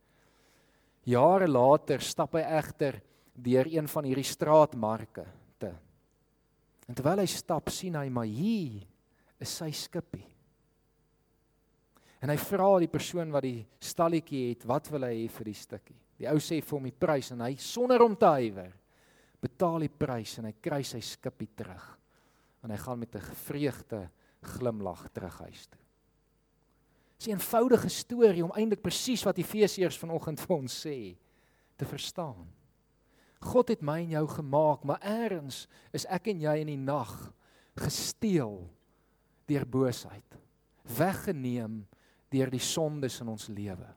Jare 1.03 1.47
later 1.47 2.01
stap 2.01 2.33
hy 2.33 2.41
egter 2.41 3.01
deur 3.33 3.67
een 3.67 3.87
van 3.87 4.03
hierdie 4.03 4.23
straatmarke 4.23 5.25
te. 5.57 5.73
En 6.87 6.95
terwyl 6.95 7.19
hy 7.19 7.25
stap, 7.25 7.69
sien 7.69 7.95
hy 7.95 8.09
maar 8.09 8.25
hier 8.25 8.87
is 9.39 9.57
sy 9.57 9.71
skippie. 9.71 10.25
En 12.19 12.29
hy 12.29 12.37
vra 12.41 12.69
die 12.83 12.91
persoon 12.91 13.31
wat 13.31 13.45
die 13.45 13.63
stalletjie 13.79 14.49
het, 14.49 14.65
wat 14.67 14.89
wil 14.91 15.07
hy 15.07 15.13
hê 15.21 15.27
vir 15.31 15.51
die 15.51 15.55
stukkie? 15.55 15.99
Die 16.19 16.27
ou 16.27 16.39
sê 16.43 16.59
vir 16.59 16.75
hom 16.75 16.87
die 16.89 16.99
prys 17.05 17.31
en 17.31 17.45
hy 17.45 17.53
sonder 17.63 18.03
om 18.03 18.15
te 18.19 18.27
huiwer 18.39 18.73
betaal 19.39 19.85
die 19.85 19.93
prys 20.01 20.35
en 20.39 20.49
hy 20.49 20.55
kry 20.59 20.81
sy 20.83 20.99
skippie 20.99 21.47
terug. 21.55 21.85
En 22.63 22.73
hy 22.73 22.77
gaan 22.77 22.99
met 22.99 23.15
'n 23.15 23.23
gevreugde 23.23 24.09
glimlag 24.41 25.07
terug 25.13 25.37
huis 25.47 25.67
toe. 25.67 25.79
Dis 27.17 27.27
'n 27.27 27.31
eenvoudige 27.31 27.89
storie 27.89 28.43
om 28.43 28.51
eintlik 28.51 28.81
presies 28.81 29.23
wat 29.23 29.37
Efesiërs 29.37 29.97
vanoggend 29.97 30.39
vir 30.39 30.55
ons 30.55 30.85
sê 30.85 31.17
te 31.77 31.85
verstaan. 31.85 32.47
God 33.41 33.69
het 33.69 33.81
my 33.81 34.01
en 34.03 34.09
jou 34.09 34.27
gemaak, 34.27 34.83
maar 34.83 34.99
eers 35.03 35.67
is 35.93 36.05
ek 36.05 36.27
en 36.27 36.41
jy 36.41 36.55
in 36.59 36.67
die 36.67 36.77
nag 36.77 37.33
gesteel 37.75 38.69
deur 39.47 39.65
boosheid, 39.65 40.37
weggeneem 40.83 41.87
deur 42.29 42.51
die 42.51 42.61
sondes 42.63 43.19
in 43.21 43.31
ons 43.31 43.47
lewe. 43.47 43.87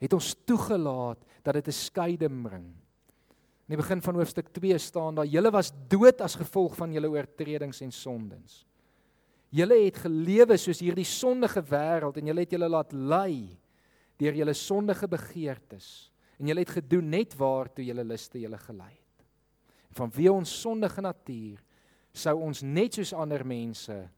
Het 0.00 0.12
ons 0.16 0.32
toegelaat 0.48 1.24
dat 1.44 1.54
dit 1.54 1.68
'n 1.68 1.72
skeiding 1.72 2.42
bring. 2.42 2.66
In 3.68 3.76
die 3.76 3.82
begin 3.82 4.02
van 4.02 4.14
hoofstuk 4.14 4.48
2 4.52 4.78
staan 4.78 5.14
daar: 5.14 5.26
"Julle 5.26 5.50
was 5.50 5.72
dood 5.88 6.20
as 6.20 6.34
gevolg 6.34 6.76
van 6.76 6.92
julle 6.92 7.08
oortredings 7.08 7.80
en 7.80 7.92
sondes." 7.92 8.66
Julle 9.50 9.84
het 9.84 9.96
gelewe 9.96 10.56
soos 10.56 10.80
hierdie 10.80 11.04
sondige 11.04 11.62
wêreld 11.62 12.16
en 12.16 12.26
julle 12.26 12.40
het 12.40 12.50
julle 12.50 12.68
laat 12.68 12.92
lei 12.92 13.58
deur 14.16 14.34
julle 14.34 14.54
sondige 14.54 15.08
begeertes 15.08 16.12
en 16.38 16.46
julle 16.46 16.60
het 16.60 16.70
gedoen 16.70 17.10
net 17.10 17.34
waartoe 17.36 17.84
julle 17.84 18.04
luste 18.04 18.40
julle 18.40 18.58
gelei 18.58 18.92
het. 18.92 19.26
Van 19.90 20.10
wie 20.10 20.32
ons 20.32 20.60
sondige 20.60 21.00
natuur 21.00 21.58
sou 22.12 22.36
ons 22.40 22.62
net 22.62 22.94
soos 22.94 23.12
ander 23.12 23.44
mense 23.46 24.08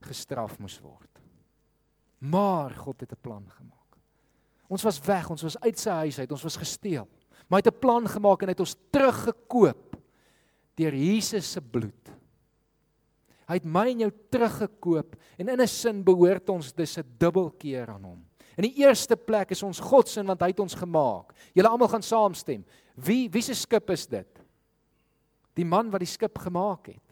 gestraf 0.00 0.58
moes 0.58 0.78
word. 0.80 1.19
Maar 2.20 2.70
God 2.76 3.00
het 3.00 3.12
'n 3.12 3.20
plan 3.20 3.44
gemaak. 3.48 3.96
Ons 4.68 4.82
was 4.82 5.00
weg, 5.00 5.30
ons 5.30 5.42
was 5.42 5.58
uit 5.60 5.78
sy 5.78 5.90
huis 5.90 6.18
uit, 6.18 6.32
ons 6.32 6.42
was 6.42 6.56
gesteel. 6.56 7.08
Maar 7.48 7.60
hy 7.60 7.66
het 7.66 7.74
'n 7.74 7.78
plan 7.78 8.08
gemaak 8.08 8.42
en 8.42 8.48
hy 8.48 8.52
het 8.52 8.60
ons 8.60 8.76
teruggekoop 8.90 9.96
deur 10.74 10.94
Jesus 10.94 11.52
se 11.52 11.60
bloed. 11.60 12.10
Hy 13.50 13.54
het 13.58 13.64
my 13.64 13.88
en 13.90 13.98
jou 13.98 14.12
teruggekoop 14.30 15.16
en 15.38 15.48
in 15.48 15.60
'n 15.60 15.66
sin 15.66 16.04
behoort 16.04 16.48
ons 16.48 16.72
dis 16.72 16.98
'n 16.98 17.04
dubbelkeer 17.18 17.90
aan 17.90 18.04
hom. 18.04 18.24
In 18.56 18.62
die 18.62 18.82
eerste 18.84 19.16
plek 19.16 19.50
is 19.50 19.62
ons 19.62 19.80
God 19.80 20.08
se 20.08 20.22
want 20.22 20.40
hy 20.40 20.46
het 20.52 20.60
ons 20.60 20.74
gemaak. 20.74 21.34
Julle 21.54 21.68
almal 21.68 21.88
gaan 21.88 22.02
saamstem. 22.02 22.64
Wie 22.94 23.28
wie 23.30 23.42
se 23.42 23.54
skip 23.54 23.90
is 23.90 24.06
dit? 24.06 24.40
Die 25.54 25.64
man 25.64 25.90
wat 25.90 26.00
die 26.00 26.06
skip 26.06 26.38
gemaak 26.38 26.86
het. 26.86 27.09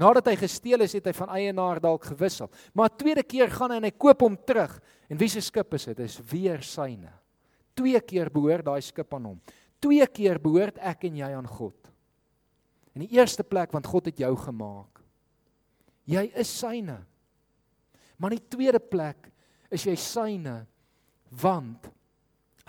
Nadat 0.00 0.30
hy 0.30 0.36
gesteel 0.40 0.84
is, 0.86 0.94
het 0.96 1.06
hy 1.10 1.14
van 1.16 1.32
eienaar 1.36 1.80
dalk 1.82 2.06
gewissel. 2.12 2.50
Maar 2.76 2.94
tweede 2.96 3.24
keer 3.26 3.52
gaan 3.52 3.74
hy 3.74 3.80
en 3.82 3.88
hy 3.88 3.92
koop 3.92 4.24
hom 4.24 4.38
terug. 4.48 4.78
En 5.12 5.20
wie 5.20 5.28
se 5.30 5.42
skip 5.44 5.74
is 5.76 5.90
dit? 5.90 5.98
Dit 5.98 6.08
is 6.08 6.20
weer 6.32 6.64
syne. 6.64 7.12
Twee 7.76 8.00
keer 8.04 8.30
behoort 8.32 8.66
daai 8.66 8.80
skip 8.84 9.12
aan 9.16 9.30
hom. 9.32 9.38
Twee 9.82 10.06
keer 10.14 10.40
behoort 10.42 10.80
ek 10.80 11.08
en 11.08 11.20
jy 11.20 11.30
aan 11.36 11.48
God. 11.48 11.76
In 12.96 13.06
die 13.06 13.14
eerste 13.16 13.44
plek 13.44 13.72
want 13.72 13.88
God 13.88 14.10
het 14.10 14.20
jou 14.20 14.32
gemaak. 14.44 15.00
Jy 16.08 16.26
is 16.40 16.50
syne. 16.50 16.98
Maar 18.18 18.34
in 18.34 18.40
die 18.40 18.52
tweede 18.52 18.80
plek 18.80 19.30
is 19.72 19.86
jy 19.88 19.96
syne 19.98 20.62
want 21.42 21.88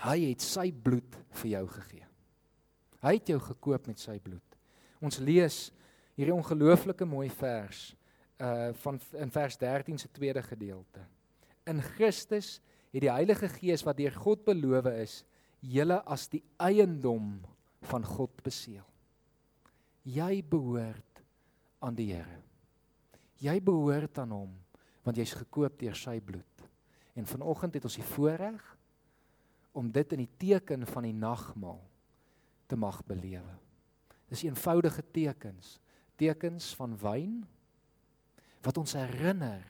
hy 0.04 0.16
het 0.30 0.42
sy 0.44 0.70
bloed 0.72 1.16
vir 1.40 1.50
jou 1.58 1.64
gegee. 1.76 2.06
Hy 3.04 3.12
het 3.18 3.32
jou 3.34 3.40
gekoop 3.42 3.88
met 3.90 4.00
sy 4.00 4.16
bloed. 4.22 4.58
Ons 5.04 5.20
lees 5.20 5.68
hierdie 6.14 6.34
ongelooflike 6.34 7.06
mooi 7.08 7.28
vers 7.30 7.92
uh 8.42 8.72
van 8.82 8.98
in 9.20 9.30
vers 9.30 9.56
13 9.58 9.98
se 9.98 10.10
tweede 10.10 10.42
gedeelte. 10.42 11.04
In 11.70 11.82
Christus 11.82 12.60
het 12.90 13.02
die 13.02 13.12
Heilige 13.12 13.48
Gees 13.48 13.84
wat 13.86 13.96
deur 13.98 14.12
God 14.12 14.44
beloof 14.44 14.88
is, 14.90 15.22
julle 15.60 16.00
as 16.02 16.26
die 16.28 16.42
eiendom 16.58 17.38
van 17.88 18.04
God 18.04 18.42
beseël. 18.42 18.86
Jy 20.04 20.42
behoort 20.50 21.22
aan 21.80 21.96
die 21.96 22.10
Here. 22.12 22.42
Jy 23.40 23.58
behoort 23.64 24.18
aan 24.18 24.34
hom 24.34 24.52
want 25.04 25.18
jy's 25.20 25.34
gekoop 25.36 25.76
deur 25.82 25.96
sy 25.98 26.16
bloed. 26.24 26.62
En 27.14 27.26
vanoggend 27.28 27.74
het 27.76 27.84
ons 27.84 27.98
die 27.98 28.06
voorreg 28.14 28.62
om 29.76 29.90
dit 29.92 30.14
in 30.16 30.22
die 30.22 30.30
teken 30.40 30.86
van 30.88 31.04
die 31.04 31.16
nagmaal 31.16 31.82
te 32.70 32.78
mag 32.80 33.02
belewe. 33.04 33.58
Dis 34.32 34.46
eenvoudige 34.46 35.04
tekens 35.12 35.74
tekens 36.20 36.72
van 36.78 36.96
wyn 37.00 37.42
wat 38.64 38.78
ons 38.80 38.96
herinner 38.96 39.62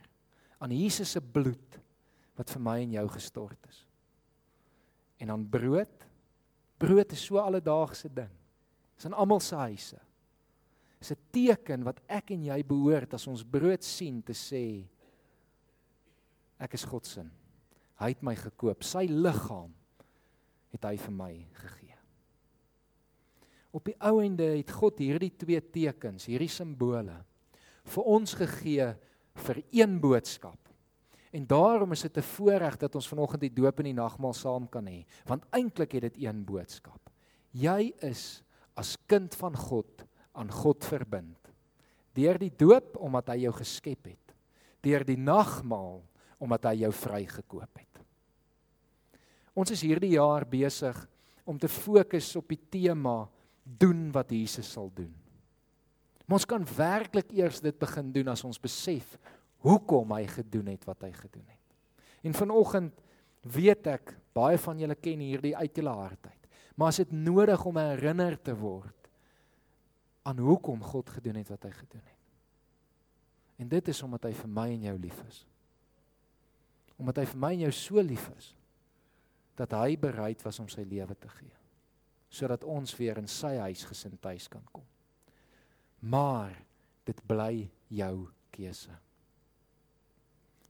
aan 0.63 0.71
Jesus 0.71 1.11
se 1.15 1.21
bloed 1.21 1.79
wat 2.35 2.51
vir 2.51 2.63
my 2.63 2.79
en 2.83 2.95
jou 2.97 3.05
gestort 3.15 3.69
is. 3.69 3.79
En 5.23 5.31
dan 5.31 5.45
brood. 5.49 6.03
Brood 6.77 7.11
is 7.15 7.23
so 7.23 7.39
alledaagse 7.39 8.11
ding. 8.11 8.31
Dis 8.95 9.07
in 9.07 9.15
almal 9.15 9.39
se 9.43 9.55
huise. 9.55 9.99
Dis 10.99 11.11
'n 11.11 11.21
teken 11.31 11.83
wat 11.83 11.99
ek 12.07 12.31
en 12.31 12.43
jy 12.43 12.63
behoort 12.63 13.13
as 13.13 13.27
ons 13.27 13.43
brood 13.43 13.83
sien 13.83 14.21
te 14.23 14.33
sê 14.33 14.87
ek 16.59 16.73
is 16.73 16.83
God 16.83 17.05
se. 17.05 17.23
Hy 17.99 18.09
het 18.09 18.23
my 18.23 18.35
gekoop. 18.35 18.83
Sy 18.83 19.07
liggaam 19.07 19.73
het 20.71 20.83
hy 20.83 20.97
vir 20.97 21.11
my 21.11 21.47
gegee. 21.53 21.94
Op 23.75 23.89
die 23.89 23.95
ou 24.07 24.21
ende 24.23 24.47
het 24.55 24.71
God 24.71 25.01
hierdie 25.03 25.33
twee 25.35 25.59
tekens, 25.59 26.29
hierdie 26.29 26.51
simbole 26.51 27.17
vir 27.85 28.07
ons 28.09 28.33
gegee 28.33 28.87
vir 29.45 29.59
een 29.75 29.99
boodskap. 30.01 30.57
En 31.35 31.43
daarom 31.45 31.91
is 31.91 32.01
dit 32.07 32.17
'n 32.17 32.23
voorreg 32.23 32.77
dat 32.77 32.95
ons 32.95 33.07
vanoggend 33.07 33.41
die 33.41 33.53
doop 33.53 33.79
en 33.79 33.85
die 33.85 33.93
nagmaal 33.93 34.33
saam 34.33 34.69
kan 34.69 34.87
hê, 34.87 35.05
want 35.25 35.43
eintlik 35.51 35.91
het 35.91 36.01
dit 36.01 36.23
een 36.23 36.45
boodskap. 36.45 37.11
Jy 37.51 37.93
is 38.01 38.43
as 38.75 38.97
kind 39.07 39.35
van 39.35 39.55
God 39.55 40.05
aan 40.33 40.51
God 40.51 40.83
verbind. 40.85 41.37
Deur 42.13 42.37
die 42.37 42.51
doop 42.57 42.97
omdat 42.97 43.27
hy 43.27 43.37
jou 43.45 43.53
geskep 43.53 44.05
het. 44.05 44.35
Deur 44.81 45.03
die 45.03 45.17
nagmaal 45.17 46.01
omdat 46.39 46.63
hy 46.63 46.75
jou 46.83 46.91
vrygekoop 46.91 47.77
het. 47.77 48.01
Ons 49.53 49.71
is 49.71 49.81
hierdie 49.81 50.15
jaar 50.15 50.45
besig 50.45 51.07
om 51.45 51.59
te 51.59 51.67
fokus 51.67 52.35
op 52.35 52.47
die 52.47 52.61
tema 52.69 53.29
doen 53.65 54.11
wat 54.13 54.29
Jesus 54.29 54.69
sal 54.71 54.91
doen. 54.93 55.13
Maar 56.25 56.39
ons 56.39 56.49
kan 56.49 56.65
werklik 56.77 57.31
eers 57.33 57.61
dit 57.61 57.77
begin 57.79 58.11
doen 58.13 58.29
as 58.33 58.43
ons 58.45 58.61
besef 58.61 59.17
hoekom 59.65 60.13
hy 60.13 60.25
gedoen 60.29 60.69
het 60.73 60.85
wat 60.85 61.05
hy 61.05 61.11
gedoen 61.13 61.45
het. 61.49 61.61
En 62.25 62.33
vanoggend 62.37 63.01
weet 63.53 63.89
ek 63.89 64.13
baie 64.37 64.57
van 64.61 64.81
julle 64.81 64.97
ken 64.97 65.21
hierdie 65.21 65.55
uit 65.57 65.77
julle 65.77 65.93
hart 65.93 66.29
uit. 66.29 66.47
Maar 66.77 66.93
as 66.93 67.01
dit 67.01 67.13
nodig 67.13 67.65
om 67.65 67.77
herinner 67.77 68.37
te 68.41 68.53
word 68.57 69.09
aan 70.25 70.41
hoekom 70.41 70.81
God 70.81 71.09
gedoen 71.17 71.41
het 71.41 71.49
wat 71.53 71.67
hy 71.67 71.73
gedoen 71.73 72.05
het. 72.05 72.13
En 73.61 73.69
dit 73.71 73.93
is 73.93 74.01
omdat 74.03 74.25
hy 74.27 74.33
vir 74.35 74.51
my 74.51 74.69
en 74.73 74.87
jou 74.89 74.95
lief 74.99 75.19
is. 75.29 75.43
Omdat 77.01 77.21
hy 77.21 77.27
vir 77.33 77.43
my 77.45 77.51
en 77.53 77.67
jou 77.67 77.75
so 77.77 78.01
lief 78.01 78.25
is 78.35 78.53
dat 79.55 79.71
hy 79.77 79.93
bereid 79.95 80.41
was 80.43 80.59
om 80.59 80.67
sy 80.67 80.83
lewe 80.83 81.15
te 81.15 81.29
gee 81.37 81.64
sodat 82.29 82.63
ons 82.63 82.95
weer 82.97 83.17
in 83.17 83.27
sy 83.27 83.55
huis 83.57 83.83
gesin 83.87 84.17
tuis 84.21 84.47
kan 84.51 84.63
kom. 84.71 84.85
Maar 85.99 86.55
dit 87.05 87.21
bly 87.27 87.69
jou 87.87 88.27
keuse. 88.55 88.91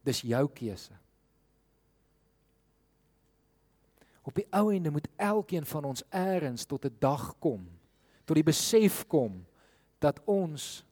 Dis 0.06 0.22
jou 0.22 0.46
keuse. 0.54 0.94
Op 4.26 4.36
die 4.38 4.48
ou 4.58 4.72
ende 4.74 4.92
moet 4.94 5.08
elkeen 5.22 5.66
van 5.70 5.86
ons 5.86 6.04
eers 6.10 6.66
tot 6.66 6.86
'n 6.86 6.96
dag 7.00 7.36
kom, 7.40 7.68
tot 8.26 8.36
die 8.36 8.44
besef 8.44 9.06
kom 9.08 9.46
dat 10.00 10.20
ons 10.26 10.86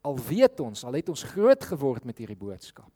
al 0.00 0.18
weet 0.18 0.60
ons, 0.60 0.84
al 0.84 0.96
het 0.96 1.08
ons 1.08 1.22
groot 1.22 1.64
geword 1.64 2.04
met 2.04 2.18
hierdie 2.18 2.38
boodskap. 2.38 2.90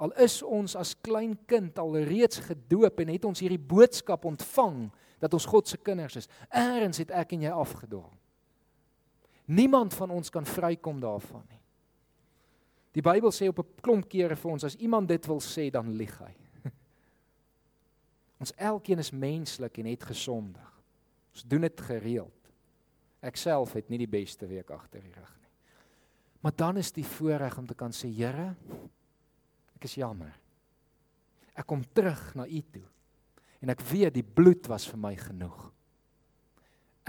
Al 0.00 0.12
is 0.12 0.42
ons 0.42 0.76
as 0.76 0.94
klein 1.04 1.38
kind 1.46 1.78
al 1.78 1.98
reeds 2.08 2.38
gedoop 2.38 3.00
en 3.00 3.08
het 3.08 3.24
ons 3.28 3.40
hierdie 3.40 3.60
boodskap 3.60 4.24
ontvang 4.24 4.86
dat 5.20 5.34
ons 5.36 5.46
God 5.46 5.68
se 5.68 5.78
kinders 5.78 6.16
is. 6.16 6.28
Eers 6.48 6.98
het 7.02 7.12
ek 7.14 7.36
en 7.36 7.44
jy 7.46 7.52
afgedwaal. 7.52 8.12
Niemand 9.50 9.94
van 9.94 10.12
ons 10.14 10.30
kan 10.30 10.46
vrykom 10.46 11.00
daarvan 11.02 11.44
nie. 11.48 11.58
Die 12.96 13.02
Bybel 13.02 13.30
sê 13.30 13.48
op 13.48 13.58
'n 13.58 13.82
klomp 13.82 14.08
kere 14.08 14.36
vir 14.36 14.50
ons 14.50 14.64
as 14.64 14.76
iemand 14.76 15.08
dit 15.08 15.26
wil 15.26 15.40
sê 15.40 15.70
dan 15.70 15.92
lieg 15.94 16.18
hy. 16.18 16.34
Ons 18.40 18.52
elkeen 18.56 18.98
is 18.98 19.10
menslik 19.10 19.78
en 19.78 19.86
het 19.86 20.02
gesondig. 20.02 20.82
Ons 21.34 21.44
doen 21.44 21.60
dit 21.60 21.80
gereeld. 21.80 22.50
Ek 23.20 23.36
self 23.36 23.72
het 23.72 23.88
nie 23.88 23.98
die 23.98 24.10
beste 24.10 24.46
week 24.46 24.70
agter 24.70 25.00
die 25.00 25.14
rug 25.14 25.36
nie. 25.40 25.50
Maar 26.40 26.52
dan 26.56 26.76
is 26.76 26.92
die 26.92 27.04
voorreg 27.04 27.58
om 27.58 27.66
te 27.66 27.74
kan 27.74 27.92
sê 27.92 28.08
Here, 28.08 28.56
ek 29.76 29.84
is 29.84 29.94
jammer. 29.94 30.34
Ek 31.54 31.66
kom 31.66 31.84
terug 31.92 32.34
na 32.34 32.46
U 32.46 32.60
toe. 32.72 32.86
En 33.60 33.72
ek 33.72 33.82
weet 33.90 34.14
die 34.16 34.24
bloed 34.24 34.68
was 34.72 34.86
vir 34.88 35.00
my 35.00 35.12
genoeg. 35.20 35.58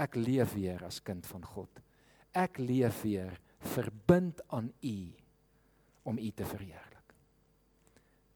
Ek 0.00 0.16
leef 0.16 0.54
weer 0.56 0.84
as 0.84 1.00
kind 1.04 1.26
van 1.28 1.44
God. 1.46 1.80
Ek 2.32 2.58
leef 2.60 3.02
weer 3.04 3.34
verbind 3.72 4.40
aan 4.52 4.72
U 4.82 4.96
om 6.08 6.18
U 6.18 6.30
te 6.30 6.46
verheerlik. 6.48 7.14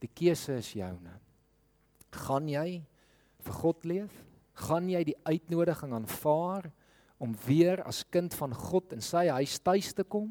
Die 0.04 0.12
keuse 0.12 0.58
is 0.60 0.72
joune. 0.76 1.16
Gaan 2.16 2.48
jy 2.48 2.82
vir 3.44 3.60
God 3.60 3.86
leef? 3.88 4.12
Gaan 4.66 4.88
jy 4.88 5.02
die 5.10 5.18
uitnodiging 5.26 5.92
aanvaar 5.96 6.70
om 7.20 7.32
weer 7.46 7.82
as 7.88 8.04
kind 8.12 8.32
van 8.36 8.54
God 8.56 8.94
in 8.96 9.04
sy 9.04 9.26
huis 9.32 9.58
tuis 9.64 9.92
te 9.96 10.04
kom? 10.04 10.30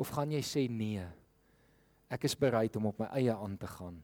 Of 0.00 0.10
gaan 0.16 0.32
jy 0.34 0.42
sê 0.44 0.64
nee? 0.68 1.04
Ek 2.12 2.26
is 2.28 2.36
bereid 2.36 2.76
om 2.76 2.90
op 2.90 3.00
my 3.00 3.08
eie 3.16 3.32
aan 3.32 3.56
te 3.60 3.68
gaan 3.70 4.00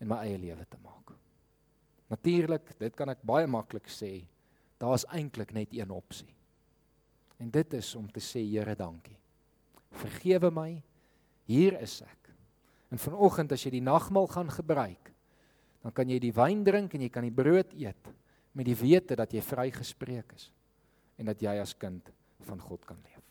en 0.00 0.10
my 0.10 0.24
eie 0.26 0.40
lewe 0.40 0.64
te 0.68 0.80
maak. 0.82 1.14
Natuurlik, 2.14 2.76
dit 2.78 2.94
kan 2.94 3.10
ek 3.10 3.24
baie 3.26 3.48
maklik 3.50 3.88
sê. 3.90 4.22
Daar's 4.78 5.06
eintlik 5.10 5.54
net 5.56 5.72
een 5.74 5.90
opsie. 5.90 6.30
En 7.42 7.50
dit 7.50 7.74
is 7.74 7.94
om 7.98 8.06
te 8.10 8.22
sê 8.22 8.44
Here, 8.46 8.76
dankie. 8.78 9.16
Vergewe 9.98 10.50
my. 10.54 10.70
Hier 11.50 11.78
is 11.82 11.98
ek. 12.06 12.30
En 12.94 13.00
vanoggend 13.02 13.54
as 13.56 13.64
jy 13.66 13.74
die 13.74 13.84
nagmaal 13.84 14.28
gaan 14.30 14.52
gebruik, 14.54 15.10
dan 15.82 15.92
kan 15.92 16.08
jy 16.08 16.20
die 16.22 16.32
wyn 16.32 16.62
drink 16.64 16.94
en 16.94 17.02
jy 17.04 17.10
kan 17.12 17.26
die 17.26 17.34
brood 17.34 17.74
eet 17.76 18.12
met 18.54 18.68
die 18.68 18.76
wete 18.78 19.18
dat 19.18 19.34
jy 19.34 19.42
vrygespreek 19.42 20.30
is 20.36 20.46
en 21.18 21.28
dat 21.28 21.42
jy 21.42 21.56
as 21.60 21.74
kind 21.76 22.06
van 22.46 22.62
God 22.62 22.86
kan 22.86 23.00
leef. 23.02 23.24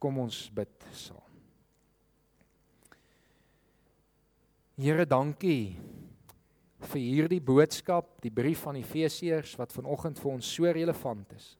Kom 0.00 0.18
ons 0.24 0.46
bid 0.56 0.88
saam. 0.96 1.20
Here, 4.80 5.04
dankie 5.06 5.76
vir 6.92 7.00
hierdie 7.00 7.40
boodskap, 7.40 8.16
die 8.22 8.32
brief 8.32 8.64
van 8.66 8.78
Efesiërs 8.80 9.54
wat 9.60 9.72
vanoggend 9.72 10.18
vir 10.20 10.32
ons 10.32 10.48
so 10.56 10.70
relevant 10.70 11.32
is. 11.36 11.54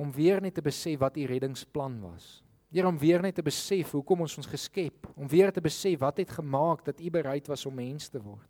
Om 0.00 0.12
weer 0.12 0.40
net 0.42 0.56
te 0.56 0.64
besef 0.64 0.98
wat 1.00 1.16
u 1.16 1.26
reddingsplan 1.28 2.00
was. 2.02 2.42
Here 2.72 2.88
om 2.88 2.96
weer 2.96 3.20
net 3.20 3.36
te 3.36 3.44
besef 3.44 3.90
hoekom 3.92 4.24
ons 4.24 4.38
ons 4.40 4.48
geskep, 4.48 5.10
om 5.12 5.28
weer 5.28 5.52
te 5.52 5.60
besef 5.60 5.98
wat 6.00 6.22
het 6.22 6.30
gemaak 6.38 6.86
dat 6.86 7.00
U 7.04 7.10
bereid 7.12 7.50
was 7.52 7.66
om 7.68 7.74
mens 7.76 8.08
te 8.08 8.20
word. 8.22 8.48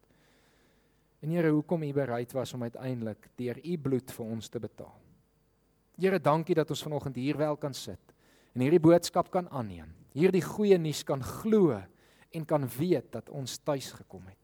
En 1.23 1.31
Here, 1.31 1.51
hoekom 1.51 1.83
U 1.83 1.93
bereid 1.93 2.31
was 2.35 2.55
om 2.55 2.63
uiteindelik 2.63 3.27
deur 3.39 3.59
U 3.59 3.79
bloed 3.83 4.15
vir 4.15 4.27
ons 4.27 4.49
te 4.49 4.63
betaal. 4.63 4.95
Here, 5.99 6.21
dankie 6.23 6.55
dat 6.55 6.71
ons 6.71 6.83
vanoggend 6.87 7.19
hier 7.19 7.39
wel 7.39 7.59
kan 7.59 7.75
sit 7.75 8.15
en 8.53 8.61
hierdie 8.61 8.83
boodskap 8.85 9.31
kan 9.33 9.49
aanneem. 9.49 9.89
Hierdie 10.13 10.45
goeie 10.45 10.77
nuus 10.79 11.01
kan 11.09 11.23
glo 11.25 11.73
en 12.37 12.45
kan 12.47 12.67
weet 12.77 13.09
dat 13.15 13.31
ons 13.33 13.59
tuis 13.65 13.91
gekom 13.97 14.27
het. 14.29 14.42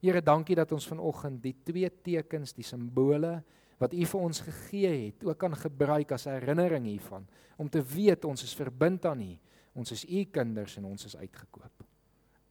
Here, 0.00 0.20
dankie 0.22 0.56
dat 0.56 0.72
ons 0.72 0.86
vanoggend 0.86 1.40
die 1.42 1.54
twee 1.64 1.88
tekens, 2.04 2.52
die 2.56 2.66
simbole 2.66 3.40
wat 3.80 3.92
U 3.92 4.04
vir 4.08 4.20
ons 4.20 4.40
gegee 4.40 4.92
het, 5.06 5.24
ook 5.24 5.38
kan 5.40 5.56
gebruik 5.56 6.12
as 6.16 6.28
herinnering 6.28 6.86
hiervan 6.88 7.26
om 7.56 7.68
te 7.72 7.80
weet 7.80 8.24
ons 8.28 8.44
is 8.44 8.54
verbind 8.56 9.04
aan 9.08 9.22
U. 9.24 9.32
Ons 9.76 9.92
is 9.92 10.04
U 10.04 10.24
kinders 10.32 10.76
en 10.76 10.88
ons 10.88 11.04
is 11.08 11.16
uitgekoop. 11.16 11.84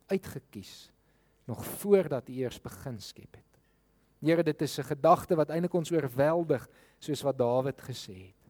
Uitgekies 0.10 0.92
nog 1.50 1.62
voordat 1.82 2.30
U 2.30 2.34
eers 2.34 2.62
begin 2.62 3.00
skep 3.02 3.38
het. 3.38 3.44
Here, 4.26 4.44
dit 4.44 4.62
is 4.62 4.80
'n 4.80 4.90
gedagte 4.90 5.36
wat 5.36 5.50
eintlik 5.50 5.74
ons 5.74 5.92
oorweldig 5.92 6.68
soos 7.00 7.22
wat 7.22 7.38
Dawid 7.38 7.82
gesê 7.82 8.34
het. 8.34 8.42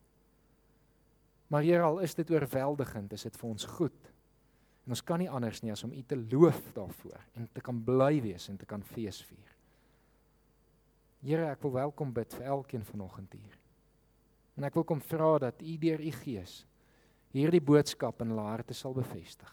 Maar 1.47 1.63
Here, 1.63 1.81
al 1.84 1.99
is 1.99 2.15
dit 2.15 2.31
oorweldigend, 2.31 3.13
is 3.13 3.23
dit 3.23 3.38
vir 3.38 3.49
ons 3.49 3.65
goed. 3.65 4.12
En 4.86 4.93
ons 4.93 5.02
kan 5.02 5.19
nie 5.19 5.30
anders 5.30 5.63
nie 5.65 5.74
as 5.74 5.84
om 5.84 5.93
U 5.93 6.02
te 6.06 6.17
loof 6.17 6.62
daarvoor 6.76 7.21
en 7.36 7.50
te 7.54 7.62
kan 7.65 7.78
bly 7.84 8.19
wees 8.21 8.50
en 8.52 8.58
te 8.62 8.67
kan 8.69 8.84
feesvier. 8.86 9.52
Here, 11.26 11.48
ek 11.50 11.63
wil 11.65 11.74
welkom 11.80 12.12
bid 12.13 12.36
vir 12.38 12.52
elkeen 12.54 12.86
vanoggend 12.86 13.34
hier. 13.34 13.58
En 14.56 14.67
ek 14.67 14.78
wil 14.78 14.86
kom 14.86 15.02
vra 15.02 15.32
dat 15.48 15.63
U 15.65 15.78
deur 15.82 16.04
U 16.06 16.12
Gees 16.21 16.62
hierdie 17.36 17.63
boodskap 17.65 18.21
in 18.24 18.32
hulle 18.32 18.45
harte 18.45 18.78
sal 18.78 18.93
bevestig. 18.95 19.50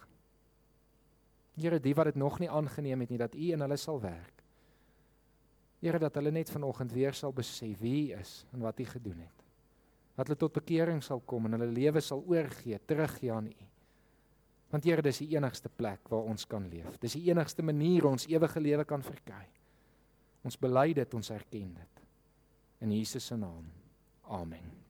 Here, 1.56 1.80
die 1.82 1.96
wat 1.96 2.12
dit 2.12 2.20
nog 2.20 2.38
nie 2.40 2.50
aangeneem 2.52 3.02
het 3.02 3.10
nie, 3.10 3.20
dat 3.20 3.34
U 3.34 3.48
in 3.56 3.64
hulle 3.64 3.78
sal 3.80 3.98
werk. 4.04 4.44
Here, 5.82 5.98
dat 5.98 6.14
hulle 6.20 6.30
net 6.30 6.52
vanoggend 6.52 6.92
weer 6.94 7.16
sal 7.16 7.32
besef 7.34 7.80
wie 7.80 8.12
U 8.12 8.20
is 8.20 8.42
en 8.52 8.62
wat 8.62 8.78
U 8.78 8.86
gedoen 8.92 9.24
het. 9.24 9.44
Dat 10.14 10.28
hulle 10.28 10.38
tot 10.38 10.60
bekering 10.60 11.00
sal 11.02 11.24
kom 11.24 11.48
en 11.48 11.56
hulle 11.56 11.72
lewe 11.72 12.04
sal 12.04 12.20
oorgee, 12.28 12.78
teruggee 12.86 13.32
aan 13.32 13.48
U. 13.48 13.71
Want 14.72 14.84
Here, 14.88 15.04
dis 15.04 15.20
die 15.20 15.34
enigste 15.36 15.68
plek 15.68 16.08
waar 16.08 16.28
ons 16.32 16.46
kan 16.48 16.64
leef. 16.72 16.96
Dis 17.00 17.18
die 17.18 17.26
enigste 17.28 17.62
manier 17.62 18.08
ons 18.08 18.24
ewige 18.30 18.60
lewe 18.60 18.86
kan 18.88 19.04
verkry. 19.04 19.44
Ons 20.42 20.56
bely 20.58 20.94
dit, 20.96 21.14
ons 21.14 21.30
erken 21.30 21.74
dit. 21.76 22.06
In 22.82 22.94
Jesus 22.96 23.28
se 23.28 23.36
naam. 23.36 23.68
Amen. 24.32 24.81